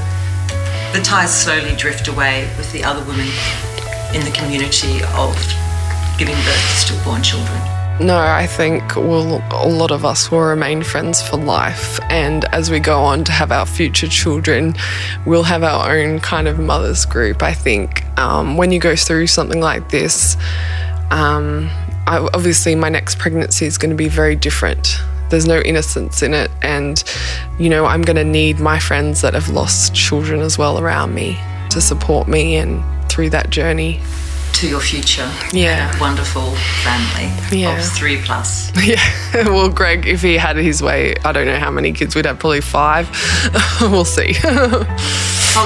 the 0.94 1.02
ties 1.02 1.32
slowly 1.32 1.76
drift 1.76 2.08
away 2.08 2.48
with 2.56 2.72
the 2.72 2.82
other 2.82 3.04
women 3.06 3.28
in 4.14 4.24
the 4.24 4.32
community 4.34 5.02
of 5.14 5.36
giving 6.18 6.34
birth 6.34 6.70
to 6.70 6.76
stillborn 6.76 7.22
children? 7.22 7.60
No, 8.00 8.18
I 8.18 8.46
think 8.46 8.96
we'll, 8.96 9.42
a 9.50 9.68
lot 9.68 9.90
of 9.90 10.04
us 10.04 10.30
will 10.30 10.40
remain 10.40 10.82
friends 10.82 11.22
for 11.22 11.36
life. 11.36 12.00
And 12.10 12.46
as 12.46 12.70
we 12.70 12.80
go 12.80 13.00
on 13.00 13.22
to 13.24 13.32
have 13.32 13.52
our 13.52 13.66
future 13.66 14.08
children, 14.08 14.74
we'll 15.26 15.42
have 15.44 15.62
our 15.62 15.96
own 15.96 16.18
kind 16.18 16.48
of 16.48 16.58
mothers 16.58 17.04
group. 17.04 17.42
I 17.42 17.52
think 17.52 18.04
um, 18.18 18.56
when 18.56 18.72
you 18.72 18.80
go 18.80 18.96
through 18.96 19.28
something 19.28 19.60
like 19.60 19.90
this, 19.90 20.36
um, 21.10 21.70
I, 22.06 22.18
obviously 22.34 22.74
my 22.74 22.88
next 22.88 23.18
pregnancy 23.18 23.66
is 23.66 23.78
going 23.78 23.90
to 23.90 23.96
be 23.96 24.08
very 24.08 24.36
different. 24.36 24.98
There's 25.30 25.46
no 25.46 25.60
innocence 25.60 26.22
in 26.22 26.34
it. 26.34 26.50
And, 26.60 27.02
you 27.58 27.68
know, 27.68 27.86
I'm 27.86 28.02
going 28.02 28.16
to 28.16 28.24
need 28.24 28.60
my 28.60 28.78
friends 28.78 29.22
that 29.22 29.34
have 29.34 29.48
lost 29.48 29.94
children 29.94 30.40
as 30.40 30.58
well 30.58 30.78
around 30.78 31.14
me 31.14 31.38
to 31.70 31.80
support 31.80 32.28
me 32.28 32.56
and 32.56 32.82
through 33.10 33.30
that 33.30 33.50
journey. 33.50 34.00
To 34.54 34.68
your 34.68 34.80
future. 34.80 35.30
Yeah. 35.52 35.98
Wonderful 35.98 36.54
family 36.84 37.58
yeah. 37.58 37.78
of 37.78 37.84
three 37.92 38.20
plus. 38.20 38.70
Yeah. 38.84 39.00
well, 39.48 39.70
Greg, 39.70 40.06
if 40.06 40.20
he 40.20 40.36
had 40.36 40.56
his 40.56 40.82
way, 40.82 41.14
I 41.24 41.32
don't 41.32 41.46
know 41.46 41.58
how 41.58 41.70
many 41.70 41.92
kids 41.92 42.14
we'd 42.14 42.26
have, 42.26 42.38
probably 42.38 42.60
five. 42.60 43.08
we'll 43.80 44.04
see. 44.04 44.34
well, 44.44 44.86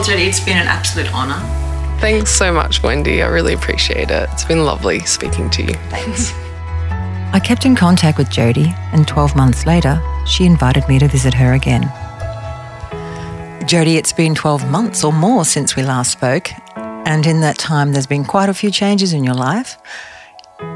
it's 0.08 0.40
been 0.40 0.58
an 0.58 0.68
absolute 0.68 1.12
honour 1.12 1.65
Thanks 2.00 2.30
so 2.30 2.52
much, 2.52 2.82
Wendy. 2.82 3.22
I 3.22 3.26
really 3.26 3.54
appreciate 3.54 4.10
it. 4.10 4.28
It's 4.32 4.44
been 4.44 4.64
lovely 4.64 5.00
speaking 5.00 5.50
to 5.50 5.62
you. 5.62 5.74
Thanks. 5.88 6.32
I 7.32 7.40
kept 7.40 7.66
in 7.66 7.74
contact 7.74 8.18
with 8.18 8.28
Jodie, 8.28 8.74
and 8.92 9.06
12 9.06 9.34
months 9.34 9.66
later, 9.66 10.00
she 10.26 10.44
invited 10.46 10.88
me 10.88 10.98
to 10.98 11.08
visit 11.08 11.34
her 11.34 11.52
again. 11.54 11.82
Jodie, 13.66 13.96
it's 13.96 14.12
been 14.12 14.34
12 14.34 14.70
months 14.70 15.02
or 15.02 15.12
more 15.12 15.44
since 15.44 15.74
we 15.74 15.82
last 15.82 16.12
spoke, 16.12 16.50
and 16.76 17.26
in 17.26 17.40
that 17.40 17.58
time, 17.58 17.92
there's 17.92 18.06
been 18.06 18.24
quite 18.24 18.48
a 18.48 18.54
few 18.54 18.70
changes 18.70 19.12
in 19.12 19.24
your 19.24 19.34
life. 19.34 19.76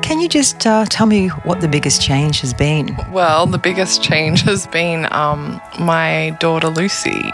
Can 0.02 0.20
you 0.20 0.28
just 0.28 0.66
uh, 0.66 0.84
tell 0.86 1.06
me 1.06 1.28
what 1.28 1.60
the 1.60 1.68
biggest 1.68 2.02
change 2.02 2.40
has 2.40 2.52
been? 2.52 2.96
Well, 3.10 3.46
the 3.46 3.58
biggest 3.58 4.02
change 4.02 4.42
has 4.42 4.66
been 4.66 5.10
um, 5.12 5.60
my 5.78 6.36
daughter 6.40 6.68
Lucy. 6.68 7.32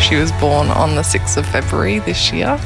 She 0.00 0.16
was 0.16 0.32
born 0.32 0.68
on 0.68 0.94
the 0.94 1.02
6th 1.02 1.36
of 1.36 1.46
February 1.46 1.98
this 2.00 2.32
year. 2.32 2.58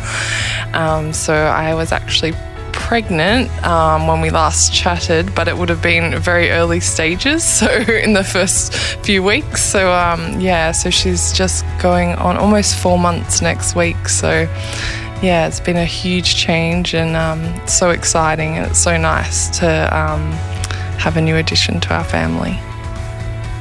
Um, 0.73 1.13
so 1.13 1.35
I 1.35 1.75
was 1.75 1.93
actually 1.93 2.33
pregnant 2.73 3.51
um, 3.67 4.07
when 4.07 4.21
we 4.23 4.31
last 4.31 4.73
chatted, 4.73 5.35
but 5.35 5.47
it 5.47 5.57
would 5.57 5.69
have 5.69 5.83
been 5.83 6.19
very 6.19 6.51
early 6.51 6.81
stages, 6.81 7.45
so 7.59 7.67
in 7.71 8.15
the 8.15 8.25
first 8.25 8.75
few 9.05 9.23
weeks. 9.23 9.63
So, 9.63 9.93
um, 9.93 10.41
yeah, 10.41 10.73
so 10.73 10.89
she's 10.89 11.33
just 11.33 11.67
going 11.83 12.15
on 12.15 12.39
almost 12.39 12.77
four 12.79 12.99
months 12.99 13.43
next 13.43 13.75
week. 13.75 14.09
So, 14.09 14.49
yeah, 15.23 15.47
it's 15.47 15.61
been 15.61 15.77
a 15.77 15.85
huge 15.85 16.37
change 16.37 16.95
and 16.95 17.15
um, 17.15 17.67
so 17.67 17.91
exciting, 17.91 18.57
and 18.57 18.71
it's 18.71 18.79
so 18.79 18.97
nice 18.97 19.59
to 19.59 19.69
um, 19.95 20.33
have 20.99 21.17
a 21.19 21.21
new 21.21 21.37
addition 21.37 21.81
to 21.81 21.95
our 21.95 22.05
family. 22.05 22.59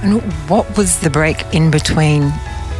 And 0.03 0.21
what 0.47 0.77
was 0.77 0.99
the 0.99 1.09
break 1.09 1.43
in 1.53 1.69
between 1.69 2.31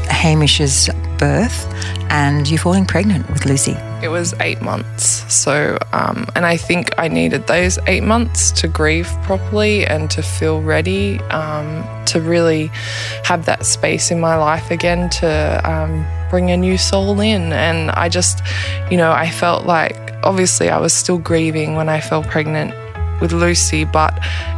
Hamish's 0.08 0.90
birth 1.18 1.68
and 2.10 2.50
you 2.50 2.58
falling 2.58 2.86
pregnant 2.86 3.30
with 3.30 3.46
Lucy? 3.46 3.76
It 4.02 4.10
was 4.10 4.34
eight 4.40 4.62
months. 4.62 5.26
So, 5.34 5.78
um, 5.92 6.28
and 6.36 6.46
I 6.46 6.58
think 6.58 6.92
I 6.98 7.08
needed 7.08 7.48
those 7.48 7.80
eight 7.88 8.04
months 8.04 8.52
to 8.62 8.68
grieve 8.68 9.08
properly 9.24 9.86
and 9.86 10.10
to 10.12 10.22
feel 10.22 10.62
ready 10.62 11.20
um, 11.32 11.84
to 12.06 12.22
really 12.22 12.68
have 13.24 13.46
that 13.46 13.66
space 13.66 14.12
in 14.12 14.20
my 14.20 14.36
life 14.38 14.72
again 14.72 15.10
to 15.10 15.62
um, 15.64 16.06
bring 16.30 16.52
a 16.52 16.58
new 16.58 16.78
soul 16.78 17.20
in. 17.20 17.54
And 17.54 17.92
I 17.92 18.10
just, 18.10 18.42
you 18.92 18.98
know, 18.98 19.12
I 19.12 19.30
felt 19.30 19.66
like 19.66 20.14
obviously 20.24 20.70
I 20.70 20.78
was 20.80 20.94
still 20.94 21.18
grieving 21.18 21.76
when 21.76 21.90
I 21.90 22.00
fell 22.00 22.24
pregnant 22.24 22.74
with 23.20 23.32
Lucy, 23.32 23.84
but 23.84 24.14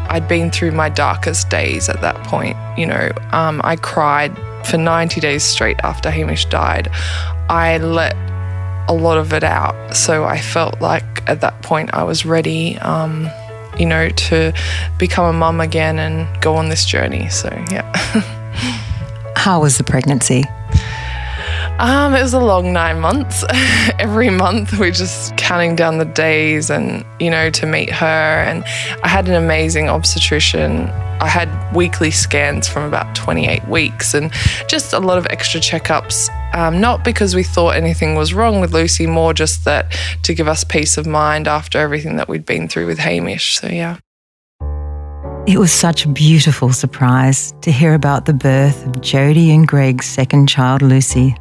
I'd 0.09 0.27
been 0.27 0.51
through 0.51 0.71
my 0.71 0.89
darkest 0.89 1.49
days 1.49 1.87
at 1.87 2.01
that 2.01 2.15
point. 2.25 2.57
You 2.77 2.87
know, 2.87 3.09
um, 3.31 3.61
I 3.63 3.77
cried 3.77 4.35
for 4.65 4.77
90 4.77 5.21
days 5.21 5.43
straight 5.43 5.79
after 5.83 6.09
Hamish 6.09 6.45
died. 6.45 6.89
I 7.49 7.77
let 7.77 8.15
a 8.89 8.93
lot 8.93 9.17
of 9.17 9.33
it 9.33 9.43
out. 9.43 9.95
So 9.95 10.25
I 10.25 10.39
felt 10.39 10.81
like 10.81 11.27
at 11.29 11.41
that 11.41 11.61
point 11.61 11.93
I 11.93 12.03
was 12.03 12.25
ready, 12.25 12.77
um, 12.79 13.29
you 13.77 13.85
know, 13.85 14.09
to 14.09 14.53
become 14.97 15.25
a 15.25 15.37
mum 15.37 15.61
again 15.61 15.99
and 15.99 16.27
go 16.41 16.55
on 16.55 16.69
this 16.69 16.85
journey. 16.85 17.29
So, 17.29 17.49
yeah. 17.71 17.91
How 19.35 19.61
was 19.61 19.77
the 19.77 19.83
pregnancy? 19.83 20.43
Um, 21.79 22.13
it 22.13 22.21
was 22.21 22.33
a 22.33 22.39
long 22.41 22.73
nine 22.73 22.99
months. 22.99 23.45
Every 23.99 24.29
month 24.29 24.77
we're 24.77 24.91
just 24.91 25.37
counting 25.37 25.77
down 25.77 25.97
the 25.97 26.03
days 26.03 26.69
and, 26.69 27.05
you 27.21 27.29
know, 27.29 27.49
to 27.51 27.65
meet 27.65 27.89
her. 27.89 28.05
And 28.05 28.65
I 29.01 29.07
had 29.07 29.29
an 29.29 29.35
amazing 29.35 29.87
obstetrician. 29.87 30.89
I 31.21 31.27
had 31.27 31.49
weekly 31.73 32.11
scans 32.11 32.67
from 32.67 32.83
about 32.83 33.15
28 33.15 33.65
weeks 33.69 34.13
and 34.13 34.29
just 34.67 34.91
a 34.91 34.99
lot 34.99 35.17
of 35.17 35.25
extra 35.27 35.61
checkups. 35.61 36.27
Um, 36.53 36.81
not 36.81 37.05
because 37.05 37.33
we 37.33 37.43
thought 37.43 37.77
anything 37.77 38.15
was 38.15 38.33
wrong 38.33 38.59
with 38.59 38.73
Lucy, 38.73 39.07
more 39.07 39.33
just 39.33 39.63
that 39.63 39.97
to 40.23 40.33
give 40.33 40.49
us 40.49 40.65
peace 40.65 40.97
of 40.97 41.07
mind 41.07 41.47
after 41.47 41.79
everything 41.79 42.17
that 42.17 42.27
we'd 42.27 42.45
been 42.45 42.67
through 42.67 42.87
with 42.87 42.99
Hamish. 42.99 43.57
So, 43.57 43.67
yeah. 43.67 43.99
It 45.47 45.57
was 45.57 45.71
such 45.71 46.03
a 46.03 46.09
beautiful 46.09 46.73
surprise 46.73 47.53
to 47.61 47.71
hear 47.71 47.93
about 47.93 48.25
the 48.25 48.33
birth 48.33 48.85
of 48.85 48.91
Jodie 48.95 49.55
and 49.55 49.65
Greg's 49.65 50.07
second 50.07 50.49
child, 50.49 50.81
Lucy. 50.81 51.37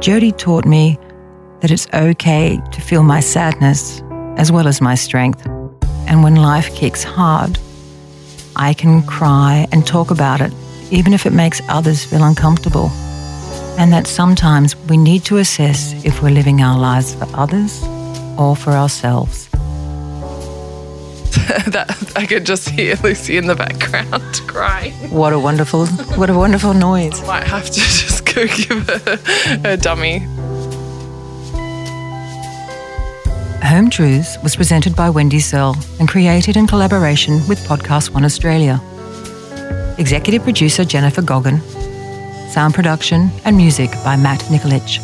Jodie 0.00 0.36
taught 0.36 0.64
me 0.64 0.98
that 1.60 1.70
it's 1.70 1.86
okay 1.94 2.60
to 2.72 2.80
feel 2.80 3.02
my 3.02 3.20
sadness 3.20 4.02
as 4.36 4.52
well 4.52 4.68
as 4.68 4.80
my 4.80 4.94
strength. 4.94 5.46
And 6.06 6.22
when 6.22 6.36
life 6.36 6.74
kicks 6.74 7.02
hard, 7.02 7.58
I 8.56 8.74
can 8.74 9.02
cry 9.04 9.66
and 9.72 9.86
talk 9.86 10.10
about 10.10 10.40
it, 10.40 10.52
even 10.90 11.14
if 11.14 11.26
it 11.26 11.32
makes 11.32 11.62
others 11.68 12.04
feel 12.04 12.22
uncomfortable. 12.22 12.90
And 13.78 13.92
that 13.92 14.06
sometimes 14.06 14.76
we 14.88 14.96
need 14.96 15.24
to 15.24 15.38
assess 15.38 16.04
if 16.04 16.22
we're 16.22 16.30
living 16.30 16.60
our 16.60 16.78
lives 16.78 17.14
for 17.14 17.26
others 17.34 17.82
or 18.38 18.54
for 18.54 18.72
ourselves. 18.72 19.48
that 21.66 22.12
I 22.16 22.26
could 22.26 22.44
just 22.44 22.68
hear 22.68 22.96
Lucy 23.02 23.36
in 23.36 23.46
the 23.46 23.54
background 23.54 24.40
crying. 24.46 24.92
What 25.10 25.32
a 25.32 25.38
wonderful, 25.38 25.86
what 26.16 26.30
a 26.30 26.34
wonderful 26.34 26.74
noise. 26.74 27.26
Might 27.26 27.44
have 27.44 27.66
to 27.66 27.80
just 27.80 28.23
go 28.34 28.46
give 28.56 28.88
her 28.88 29.18
a 29.64 29.76
dummy. 29.76 30.26
Home 33.64 33.90
Truths 33.90 34.38
was 34.42 34.56
presented 34.56 34.94
by 34.94 35.10
Wendy 35.10 35.40
Searle 35.40 35.76
and 35.98 36.08
created 36.08 36.56
in 36.56 36.66
collaboration 36.66 37.40
with 37.48 37.58
Podcast 37.66 38.10
One 38.10 38.24
Australia. 38.24 38.80
Executive 39.98 40.42
producer 40.42 40.84
Jennifer 40.84 41.22
Goggin. 41.22 41.60
Sound 42.50 42.74
production 42.74 43.30
and 43.44 43.56
music 43.56 43.90
by 44.04 44.16
Matt 44.16 44.40
Nikolic. 44.42 45.00